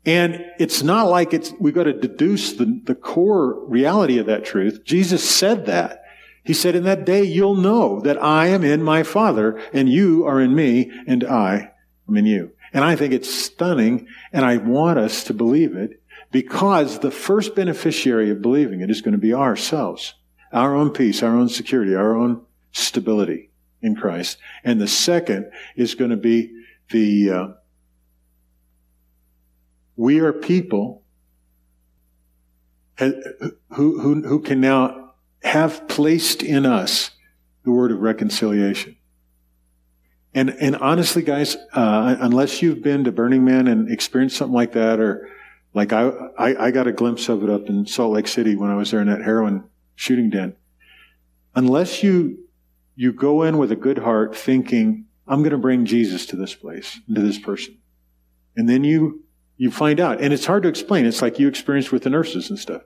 [0.07, 4.45] And it's not like it's, we got to deduce the, the core reality of that
[4.45, 4.85] truth.
[4.85, 6.05] Jesus said that.
[6.45, 10.25] He said, in that day you'll know that I am in my Father and you
[10.25, 11.73] are in me and I
[12.09, 12.53] am in you.
[12.73, 16.01] And I think it's stunning and I want us to believe it
[16.31, 20.15] because the first beneficiary of believing it is going to be ourselves.
[20.53, 23.51] Our own peace, our own security, our own stability
[23.83, 24.39] in Christ.
[24.63, 26.53] And the second is going to be
[26.91, 27.47] the, uh,
[29.97, 31.03] we are people
[32.99, 37.11] who, who, who can now have placed in us
[37.65, 38.97] the word of reconciliation.
[40.35, 44.73] And, and honestly, guys, uh, unless you've been to Burning Man and experienced something like
[44.73, 45.31] that, or
[45.73, 48.71] like I, I, I got a glimpse of it up in Salt Lake City when
[48.71, 50.55] I was there in that heroin shooting den.
[51.55, 52.47] Unless you,
[52.97, 56.55] you go in with a good heart thinking, I'm going to bring Jesus to this
[56.55, 57.79] place, to this person.
[58.57, 59.26] And then you
[59.57, 60.21] you find out.
[60.21, 61.07] And it's hard to explain.
[61.07, 62.83] It's like you experienced with the nurses and stuff.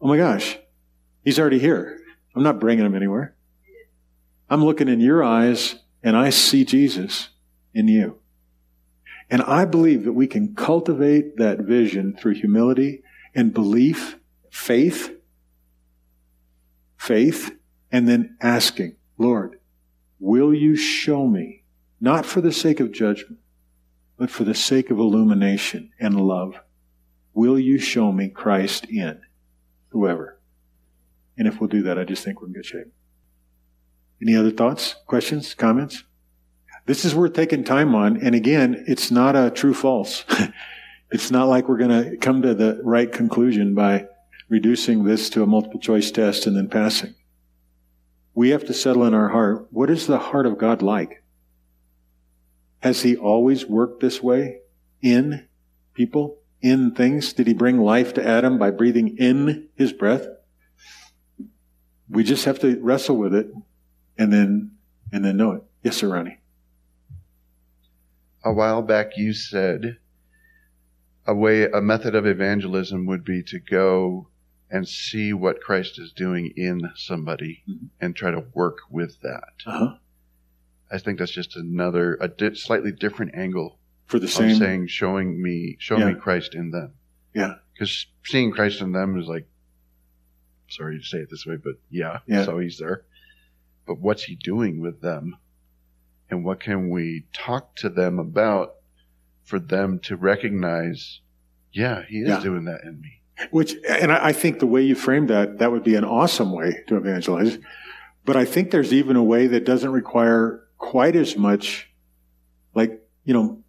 [0.00, 0.58] Oh my gosh,
[1.24, 1.98] he's already here.
[2.34, 3.34] I'm not bringing him anywhere.
[4.48, 7.28] I'm looking in your eyes and I see Jesus
[7.74, 8.18] in you.
[9.30, 13.02] And I believe that we can cultivate that vision through humility
[13.34, 14.18] and belief,
[14.50, 15.16] faith,
[16.96, 17.56] faith,
[17.92, 19.60] and then asking, Lord,
[20.18, 21.62] will you show me,
[22.00, 23.38] not for the sake of judgment,
[24.20, 26.60] but for the sake of illumination and love,
[27.32, 29.18] will you show me Christ in
[29.88, 30.38] whoever?
[31.38, 32.92] And if we'll do that, I just think we're in good shape.
[34.20, 36.04] Any other thoughts, questions, comments?
[36.84, 38.22] This is worth taking time on.
[38.22, 40.26] And again, it's not a true false.
[41.10, 44.06] it's not like we're going to come to the right conclusion by
[44.50, 47.14] reducing this to a multiple choice test and then passing.
[48.34, 49.68] We have to settle in our heart.
[49.70, 51.19] What is the heart of God like?
[52.80, 54.60] Has he always worked this way
[55.02, 55.46] in
[55.94, 57.32] people, in things?
[57.32, 60.26] Did he bring life to Adam by breathing in his breath?
[62.08, 63.52] We just have to wrestle with it
[64.18, 64.72] and then
[65.12, 65.62] and then know it.
[65.82, 66.38] Yes, sir, Ronnie.
[68.44, 69.98] A while back, you said
[71.26, 74.28] a way, a method of evangelism would be to go
[74.70, 77.88] and see what Christ is doing in somebody Mhm.
[78.00, 79.52] and try to work with that.
[79.66, 79.96] Uh-huh.
[80.90, 84.56] I think that's just another, a di- slightly different angle For the same.
[84.56, 86.10] saying, showing me, show Yeah.
[86.12, 86.94] me Christ in them.
[87.34, 87.54] Yeah.
[87.72, 89.46] Because seeing Christ in them is like,
[90.68, 92.44] sorry to say it this way, but yeah, Yeah.
[92.44, 93.04] so he's there.
[93.86, 95.36] But what's he doing with them?
[96.30, 98.74] And what can we talk to them about
[99.44, 101.20] for them to recognize,
[101.72, 102.40] yeah, he is Yeah.
[102.42, 103.22] doing that in me.
[103.50, 106.52] Which, and I I think the way you framed that, that would be an awesome
[106.52, 107.58] way to evangelize.
[108.24, 111.88] But I think there's even a way that doesn't require quite as much,
[112.74, 113.62] like, you know,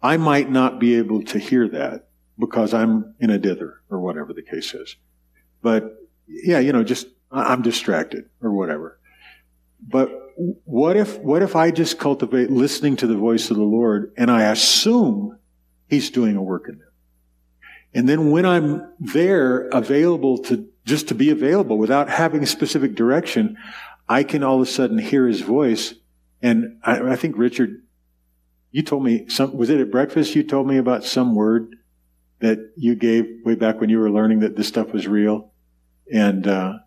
[0.00, 2.08] I might not be able to hear that
[2.38, 4.96] because I'm in a dither or whatever the case is.
[5.62, 5.96] But
[6.28, 9.00] yeah, you know, just, I'm distracted or whatever.
[9.80, 10.10] But
[10.64, 14.30] what if, what if I just cultivate listening to the voice of the Lord and
[14.30, 15.38] I assume
[15.88, 16.88] He's doing a work in them?
[17.94, 22.94] And then when I'm there, available to just to be available without having a specific
[22.94, 23.56] direction,
[24.08, 25.94] I can all of a sudden hear his voice.
[26.42, 27.82] And I, I think Richard,
[28.70, 30.34] you told me some, was it at breakfast?
[30.34, 31.76] You told me about some word
[32.40, 35.52] that you gave way back when you were learning that this stuff was real.
[36.12, 36.78] And, uh,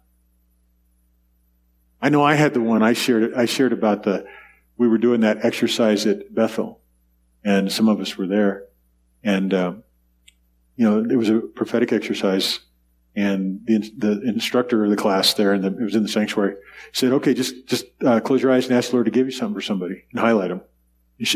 [2.02, 3.34] I know I had the one I shared.
[3.34, 4.28] I shared about the,
[4.78, 6.82] we were doing that exercise at Bethel
[7.46, 8.66] and some of us were there.
[9.24, 9.84] And, um,
[10.76, 12.60] you know, it was a prophetic exercise,
[13.16, 16.56] and the, the instructor of the class there, and the, it was in the sanctuary,
[16.92, 19.32] said, "Okay, just just uh, close your eyes and ask the Lord to give you
[19.32, 20.62] something for somebody, and highlight them."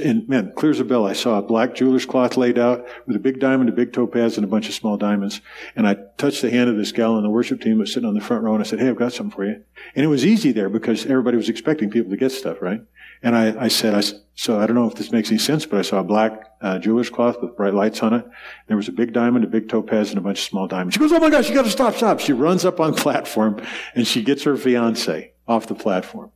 [0.03, 1.07] And man, clear as a bell.
[1.07, 4.35] I saw a black jeweler's cloth laid out with a big diamond, a big topaz,
[4.35, 5.39] and a bunch of small diamonds.
[5.73, 8.07] And I touched the hand of this gal on the worship team that was sitting
[8.07, 9.63] on the front row, and I said, "Hey, I've got something for you."
[9.95, 12.81] And it was easy there because everybody was expecting people to get stuff, right?
[13.21, 14.01] And I, I said, I,
[14.35, 16.79] so I don't know if this makes any sense, but I saw a black uh,
[16.79, 18.25] jeweler's cloth with bright lights on it.
[18.67, 20.93] There was a big diamond, a big topaz, and a bunch of small diamonds.
[20.93, 22.19] She goes, oh my gosh, you got to stop, stop.
[22.19, 23.61] She runs up on platform
[23.95, 26.31] and she gets her fiance off the platform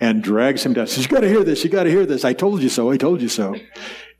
[0.00, 0.86] and drags him down.
[0.86, 1.64] She says, you got to hear this.
[1.64, 2.24] You got to hear this.
[2.24, 2.90] I told you so.
[2.90, 3.56] I told you so.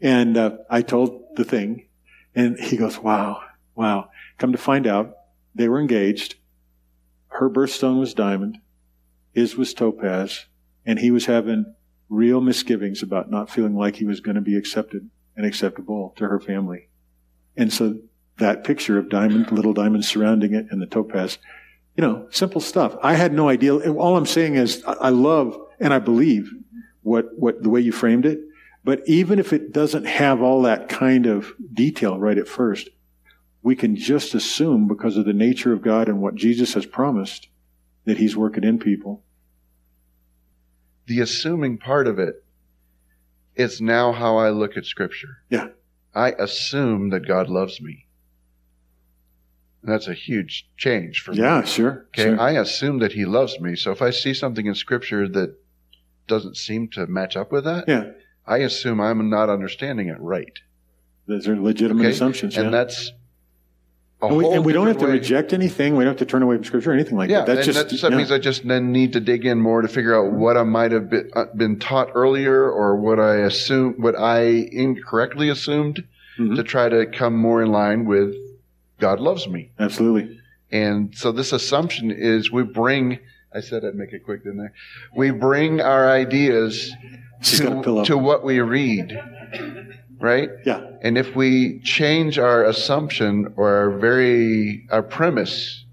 [0.01, 1.87] And uh, I told the thing,
[2.35, 3.43] and he goes, wow,
[3.75, 4.11] wow.
[4.39, 5.15] Come to find out,
[5.55, 6.35] they were engaged.
[7.29, 8.59] Her birthstone was diamond.
[9.33, 10.47] His was topaz.
[10.87, 11.75] And he was having
[12.09, 16.29] real misgivings about not feeling like he was going to be accepted and acceptable to
[16.29, 16.89] her family.
[17.57, 17.99] And so
[18.39, 21.39] that picture of diamond, little diamonds surrounding it and the topaz,
[21.97, 22.97] you know, simple stuff.
[23.03, 23.93] I had no idea.
[23.93, 26.51] All I'm saying is I love and I believe
[27.03, 28.41] what, what, the way you framed it.
[28.83, 32.89] But even if it doesn't have all that kind of detail right at first,
[33.63, 37.49] we can just assume because of the nature of God and what Jesus has promised
[38.05, 39.25] that he's working in people.
[41.07, 42.45] The assuming part of it
[43.55, 45.39] is now how I look at Scripture.
[45.51, 45.69] Yeah.
[46.15, 48.07] I assume that God loves me.
[49.83, 51.39] And that's a huge change for me.
[51.39, 52.07] Yeah, sure.
[52.09, 52.41] Okay, sure.
[52.41, 53.77] I assume that he loves me.
[53.77, 55.57] So if I see something in scripture that
[56.27, 58.13] doesn't seem to match up with that, yeah.
[58.47, 60.59] I assume I'm not understanding it right.
[61.27, 62.13] Those are legitimate Okay?
[62.13, 62.57] assumptions.
[62.57, 62.71] And yeah.
[62.71, 63.13] that's
[64.29, 65.97] and we, and we don't have to way- reject anything.
[65.97, 67.55] We don't have to turn away from scripture or anything like Yeah, that.
[67.57, 70.15] That's just that, that means I just then need to dig in more to figure
[70.15, 74.19] out what I might have been, uh, been taught earlier or what I assume, what
[74.19, 76.05] I incorrectly assumed
[76.39, 76.57] Mhm.
[76.57, 78.35] to try to come more in line with
[79.01, 79.71] God loves me.
[79.79, 80.41] absolutely.
[80.73, 83.19] And so this assumption is we bring,
[83.55, 84.69] I said I'd make it quick, didn't I?
[85.17, 86.93] We bring our ideas
[87.43, 89.17] She's got a to, to what we read,
[90.21, 90.49] right?
[90.65, 95.85] Yeah, And if we change our assumption or our very, our premise,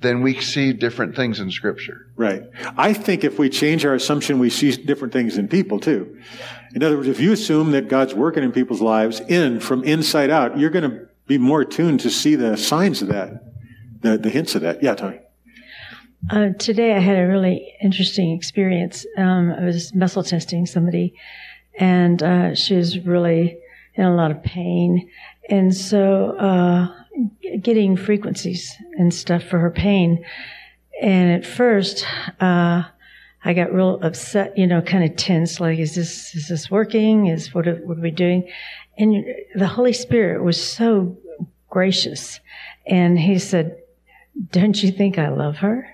[0.00, 2.06] then we see different things in scripture.
[2.16, 2.42] right.
[2.76, 6.20] I think if we change our assumption, we see different things in people too.
[6.74, 10.28] In other words, if you assume that God's working in people's lives in from inside
[10.30, 13.44] out, you're going to be more attuned to see the signs of that,
[14.02, 14.82] the, the hints of that.
[14.82, 15.20] Yeah, Tony.
[16.30, 19.06] Uh, today I had a really interesting experience.
[19.16, 21.14] Um, I was muscle testing somebody,
[21.78, 23.58] and uh, she was really
[23.94, 25.08] in a lot of pain,
[25.48, 26.88] and so uh,
[27.60, 30.24] getting frequencies and stuff for her pain.
[31.00, 32.06] And at first,
[32.40, 32.84] uh,
[33.44, 35.60] I got real upset, you know, kind of tense.
[35.60, 37.26] Like, is this is this working?
[37.26, 38.48] Is what are, what are we doing?
[38.96, 41.18] And the Holy Spirit was so
[41.68, 42.40] gracious,
[42.86, 43.76] and He said,
[44.50, 45.88] "Don't you think I love her?"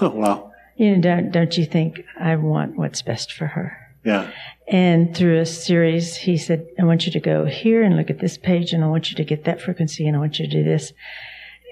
[0.00, 0.52] Oh, wow.
[0.76, 3.76] You know, don't, don't you think I want what's best for her?
[4.04, 4.30] Yeah.
[4.70, 8.20] And through a series, he said, I want you to go here and look at
[8.20, 10.52] this page, and I want you to get that frequency, and I want you to
[10.52, 10.92] do this.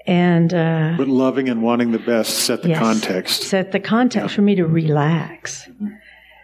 [0.05, 2.79] And uh, But loving and wanting the best set the Yes.
[2.79, 3.43] context.
[3.43, 5.69] set the context for me to relax,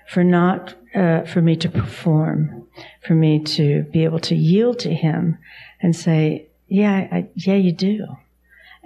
[0.08, 2.66] for not uh, for me to perform,
[3.06, 5.38] for me to be able to yield to Him
[5.82, 8.06] and say, "Yeah, I, yeah, you do."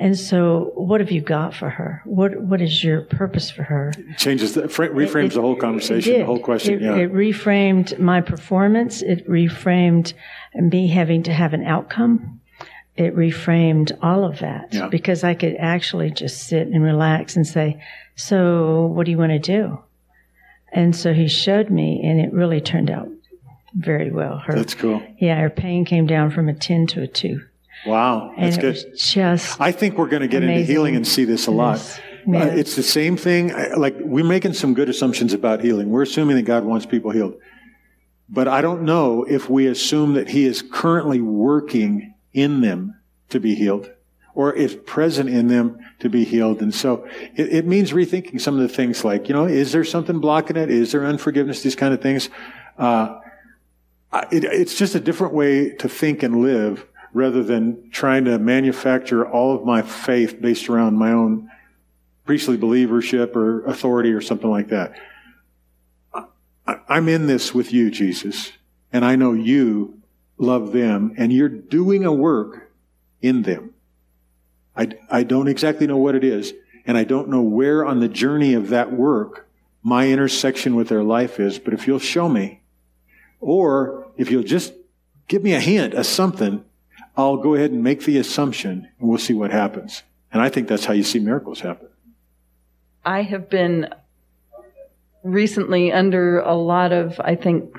[0.01, 2.01] And so, what have you got for her?
[2.05, 3.91] What What is your purpose for her?
[4.17, 6.75] Changes the, fra- reframes It- the whole conversation, the whole question.
[6.75, 6.95] It, yeah.
[6.95, 9.01] it reframed my performance.
[9.01, 10.13] It reframed
[10.55, 12.39] me having to have an outcome.
[12.95, 14.87] It reframed all of that Yeah.
[14.87, 17.81] because I could actually just sit and relax and say,
[18.15, 19.79] "So, what do you want to do?"
[20.71, 23.09] And so he showed me, and it really turned out
[23.73, 24.37] very well.
[24.45, 25.01] Her, That's cool.
[25.17, 27.41] yeah, her pain came down from a ten to a two,
[27.85, 28.33] Wow.
[28.37, 28.75] That's good.
[28.97, 31.77] just I think we're going to get into healing and see this a lot.
[31.77, 31.99] Yes.
[32.27, 33.53] Uh, it's the same thing.
[33.77, 35.89] Like we're making some good assumptions about healing.
[35.89, 37.39] We're assuming that God wants people healed.
[38.27, 42.95] But I don't know if we assume that He is currently working in them
[43.29, 43.89] to be healed
[44.35, 46.61] or is present in them to be healed.
[46.61, 49.83] And so it, it means rethinking some of the things like, you know, is there
[49.83, 50.69] something blocking it?
[50.69, 51.63] Is there unforgiveness?
[51.63, 52.29] These kind of things.
[52.77, 53.19] Uh,
[54.31, 59.27] it, it's just a different way to think and live rather than trying to manufacture
[59.27, 61.49] all of my faith based around my own
[62.25, 64.93] priestly believership or authority or something like that.
[66.87, 68.51] I'm in this with you, Jesus,
[68.93, 70.01] and I know you
[70.37, 72.71] love them and you're doing a work
[73.21, 73.73] in them.
[74.75, 76.53] I, I don't exactly know what it is,
[76.85, 79.47] and I don't know where on the journey of that work
[79.81, 82.61] my intersection with their life is, but if you'll show me,
[83.39, 84.73] or if you'll just
[85.27, 86.63] give me a hint, a something,
[87.17, 90.03] I'll go ahead and make the assumption and we'll see what happens.
[90.31, 91.87] And I think that's how you see miracles happen.
[93.03, 93.89] I have been
[95.23, 97.75] recently under a lot of, I think,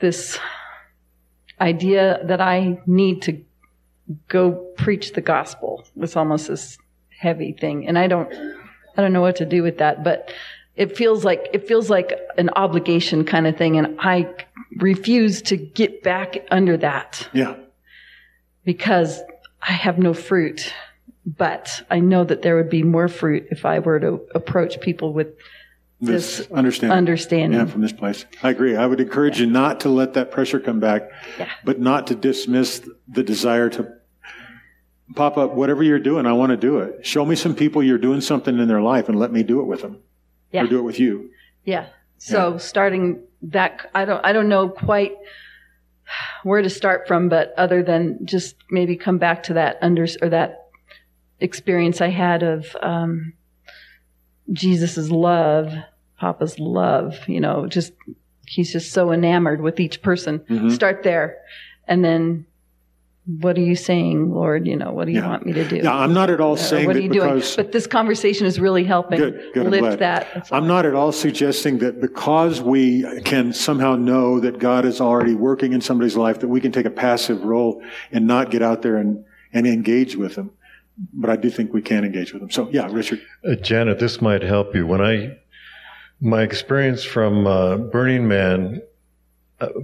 [0.00, 0.38] this
[1.60, 3.40] idea that I need to
[4.28, 5.84] go preach the gospel.
[5.96, 6.76] It's almost this
[7.08, 7.86] heavy thing.
[7.86, 8.32] And I don't,
[8.96, 10.32] I don't know what to do with that, but
[10.74, 13.76] it feels like, it feels like an obligation kind of thing.
[13.76, 14.28] And I
[14.78, 17.56] refuse to get back under that Yeah.
[18.64, 19.20] Because
[19.60, 20.72] I have no fruit.
[21.24, 25.12] But I know that there would be more fruit if I were to approach people
[25.12, 25.28] with
[26.00, 26.98] This, This understanding.
[26.98, 27.60] understanding.
[27.60, 28.24] Yeah, from this place.
[28.42, 28.74] I agree.
[28.74, 31.08] I would encourage you not to let that pressure come back,
[31.38, 31.48] Yeah.
[31.64, 33.86] but not to dismiss the desire to
[35.14, 36.26] pop up whatever you're doing.
[36.26, 37.06] I want to do it.
[37.06, 39.64] Show me some people you're doing something in their life and let me do it
[39.64, 39.98] with them
[40.50, 40.64] Yeah.
[40.64, 41.30] or do it with you.
[41.64, 41.86] Yeah.
[42.18, 45.12] So starting that, I don't, I don't know quite
[46.42, 50.28] where to start from, but other than just maybe come back to that under or
[50.28, 50.68] that
[51.40, 53.32] experience I had of um,
[54.52, 55.72] Jesus's love,
[56.18, 57.16] Papa's love.
[57.28, 57.92] You know, just
[58.46, 60.40] he's just so enamored with each person.
[60.40, 60.72] Mhm.
[60.72, 61.38] Start there,
[61.86, 62.46] and then.
[63.24, 64.66] What are you saying, Lord?
[64.66, 65.28] You know, what do you Yeah.
[65.28, 65.76] want me to do?
[65.76, 67.40] Yeah, I'm not at all Or saying what are that you doing?
[67.56, 69.98] But this conversation is really helping Good, good, I'm lift glad.
[70.00, 70.48] that.
[70.50, 75.34] I'm not at all suggesting that because we can somehow know that God is already
[75.36, 78.82] working in somebody's life, that we can take a passive role and not get out
[78.82, 80.50] there and, and engage with them.
[81.14, 82.50] But I do think we can engage with them.
[82.50, 83.20] So, yeah, Richard.
[83.48, 84.84] Uh, Janet, this might help you.
[84.84, 85.38] When I,
[86.20, 88.82] my experience from uh, Burning Man,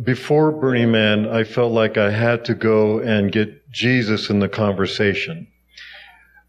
[0.02, 4.48] before Burning Man, I felt like I had to go and get Jesus in the
[4.48, 5.46] conversation.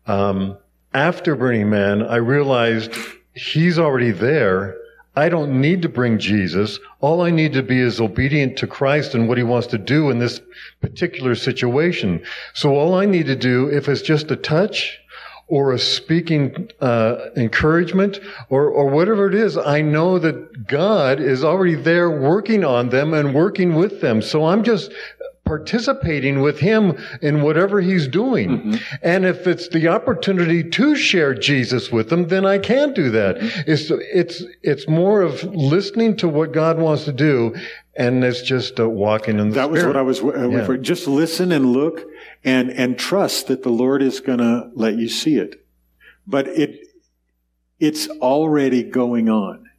[0.06, 0.58] Um,
[0.94, 2.94] after Burning Man, I realized
[3.34, 4.76] he's already there.
[5.16, 6.80] I don't need to bring Jesus.
[7.02, 10.10] All I need to be is obedient to Christ and what he wants to do
[10.10, 10.40] in this
[10.82, 12.24] particular situation.
[12.54, 14.98] So all I need to do, if it's just a touch
[15.50, 18.20] or a speaking uh, encouragement
[18.50, 23.14] or, or whatever it is, I know that God is already there working on them
[23.14, 24.22] and working with them.
[24.22, 24.92] So I'm just
[25.46, 28.80] participating with him in whatever he's doing.
[29.02, 33.38] And if it's the opportunity to share Jesus with them, then I can do that.
[33.66, 37.56] It's, it's, it's more of listening to what God wants to do
[37.96, 40.66] and it's just uh, walking in the That was what I was uh, Yeah.
[40.66, 40.78] for.
[40.78, 42.09] Just listen and look
[42.44, 45.66] and, and trust that the Lord is going to let you see it.
[46.26, 46.80] But it,
[47.80, 49.70] it's already going on.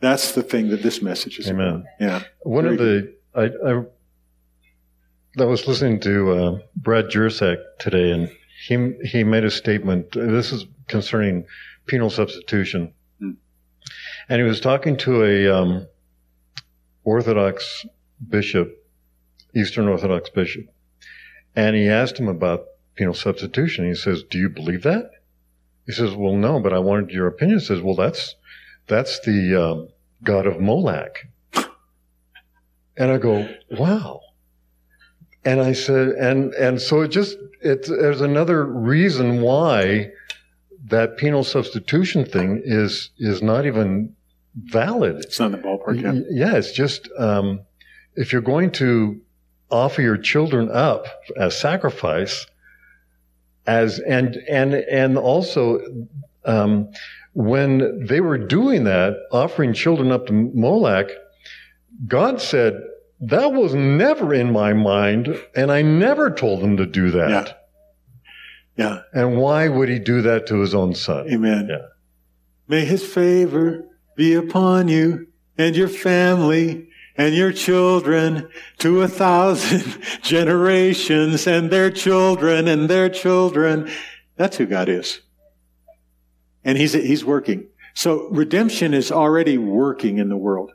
[0.00, 1.68] That's the thing that this message is Amen.
[1.68, 1.84] about.
[2.00, 2.22] Yeah.
[2.42, 3.82] One of the I, I
[5.40, 8.30] I was listening to uh, Brad Jersak today, and
[8.66, 10.12] he he made a statement.
[10.12, 11.44] This is concerning
[11.86, 13.32] penal substitution, Hmm.
[14.28, 15.86] and he was talking to a um,
[17.04, 17.84] Orthodox
[18.28, 18.84] bishop,
[19.54, 20.66] Eastern Orthodox bishop,
[21.58, 23.86] and he asked him about penal substitution.
[23.86, 25.10] He says, "Do you believe that?"
[25.86, 28.36] He says, "Well, no, but I wanted your opinion." He says, "Well, that's
[28.86, 29.88] that's the um,
[30.22, 31.26] god of Moloch."
[32.98, 34.20] And I go, wow.
[35.44, 40.10] And I said, and, and so it just, it's there's another reason why
[40.86, 44.14] that penal substitution thing is is not even
[44.56, 45.16] valid.
[45.18, 46.24] It's not in the ballpark yet.
[46.30, 47.60] Yeah, it's just um,
[48.16, 49.20] if you're going to
[49.70, 51.06] offer your children up
[51.36, 52.46] as sacrifice,
[53.66, 55.80] as and and and also
[56.44, 56.90] um,
[57.34, 61.10] when they were doing that, offering children up to Molech,
[62.06, 62.82] God said
[63.20, 67.30] that was never in my mind, and I never told them to do that.
[67.30, 67.52] Yeah.
[68.76, 69.00] Yeah.
[69.12, 71.28] And why would he do that to his own son?
[71.28, 71.66] Amen.
[71.68, 71.86] Yeah.
[72.68, 76.87] May his favor be upon you and your family
[77.18, 78.48] and your children
[78.78, 83.90] to a thousand generations and their children and their children.
[84.36, 85.20] That's who God is.
[86.64, 87.66] And he's, he's working.
[87.94, 90.72] So redemption is already working in the world,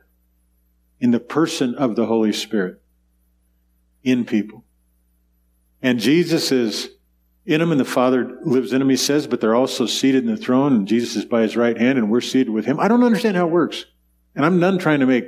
[0.99, 2.81] in the person of the Holy Spirit,
[4.03, 4.65] in people.
[5.81, 6.89] And Jesus is
[7.45, 10.33] in them and the Father lives in them, he says, but they're also seated in
[10.33, 12.79] the throne and Jesus is by his right hand and we're seated with him.
[12.79, 13.85] I don't understand how it works.
[14.35, 15.25] And I'm done trying to make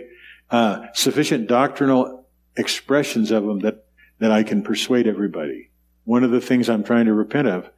[0.49, 2.25] uh, sufficient doctrinal
[2.55, 3.85] expressions of them that,
[4.19, 5.71] that I can persuade everybody.
[6.03, 7.69] One of the things I'm trying to repent of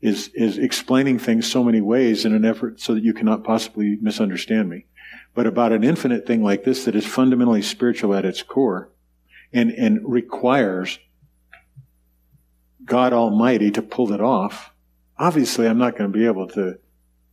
[0.00, 3.96] is, is explaining things so many ways in an effort so that you cannot possibly
[4.00, 4.86] misunderstand me.
[5.34, 8.90] But about an infinite thing like this that is fundamentally spiritual at its core
[9.52, 10.98] and, and requires
[12.84, 14.72] God Almighty to pull it off,
[15.18, 16.78] obviously I'm not going to be able to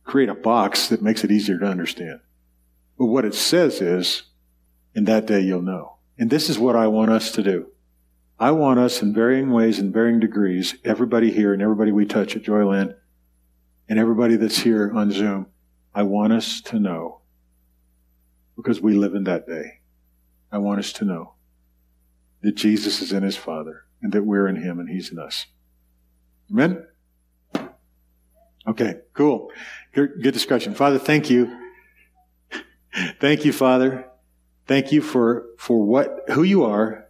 [0.04, 2.20] create a box that makes it easier to understand.
[2.98, 4.24] But what it says is,
[4.94, 5.96] in that day you'll know.
[6.18, 7.68] And this is what I want us to do.
[8.38, 12.36] I want us in varying ways and varying degrees, everybody here and everybody we touch
[12.36, 12.94] at Joyland,
[13.88, 15.46] and everybody that's here on Zoom,
[15.94, 17.20] I want us to know,
[18.56, 19.80] because we live in that day,
[20.50, 21.34] I want us to know
[22.42, 25.46] that Jesus is in his Father and that we're in him and he's in us.
[26.50, 26.86] Amen?
[28.66, 29.50] Okay, cool.
[29.92, 30.74] Good, discussion.
[30.74, 31.60] Father, thank you.
[33.20, 34.08] Thank you, Father.
[34.66, 37.06] Thank you for, for what, who you are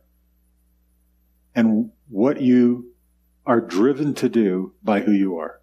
[1.54, 2.92] and what you
[3.46, 5.60] are driven to do by who you are.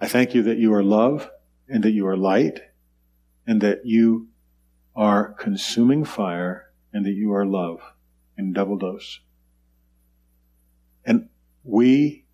[0.00, 1.28] I thank you that you are love
[1.68, 2.60] and that you are light
[3.46, 4.28] and that you
[4.94, 7.80] are consuming fire and that you are love
[8.36, 9.20] in double dose.
[11.04, 11.28] And
[11.64, 12.24] we,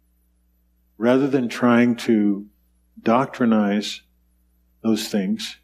[0.97, 2.47] rather than trying to
[3.01, 4.01] doctrinize
[4.83, 5.59] those things,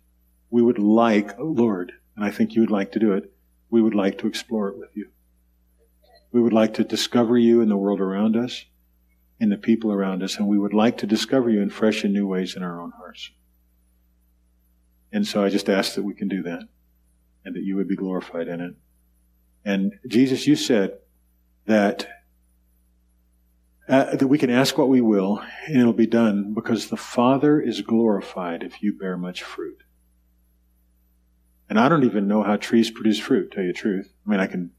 [0.50, 3.32] we would like, oh Lord, and I think you would like to do it,
[3.70, 5.08] we would like to explore it with you.
[6.32, 8.64] We would like to discover you in the world around us,
[9.38, 12.12] in the people around us, and we would like to discover you in fresh and
[12.12, 13.30] new ways in our own hearts.
[15.12, 16.62] And so I just ask that we can do that,
[17.44, 18.74] and that you would be glorified in it.
[19.64, 20.98] And Jesus, you said
[21.66, 22.08] that
[23.88, 27.60] uh, that we can ask what we will, and it'll be done because the Father
[27.60, 29.82] is glorified if you bear much fruit.
[31.70, 34.12] And I don't even know how trees produce fruit, tell you the truth.
[34.26, 34.72] I mean, I can,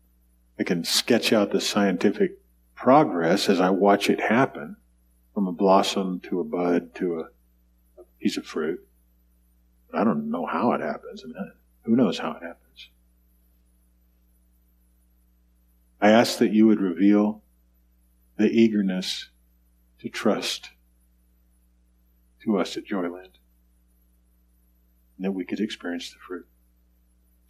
[0.59, 2.37] I can sketch out the scientific
[2.75, 4.75] progress as I watch it happen
[5.33, 7.23] from a blossom to a bud to a,
[8.19, 8.79] piece of fruit.
[9.89, 11.23] But I don't know how it happens.
[11.23, 11.51] I mean,
[11.83, 12.89] who knows how it happens?
[15.99, 17.41] I ask that you would reveal
[18.37, 19.29] the eagerness
[20.01, 20.69] to trust
[22.43, 23.39] to us at Joyland.
[25.17, 26.45] And that we could experience the fruit.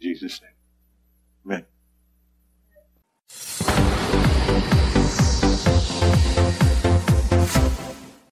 [0.02, 0.52] Jesus' name.
[1.46, 1.66] Amen.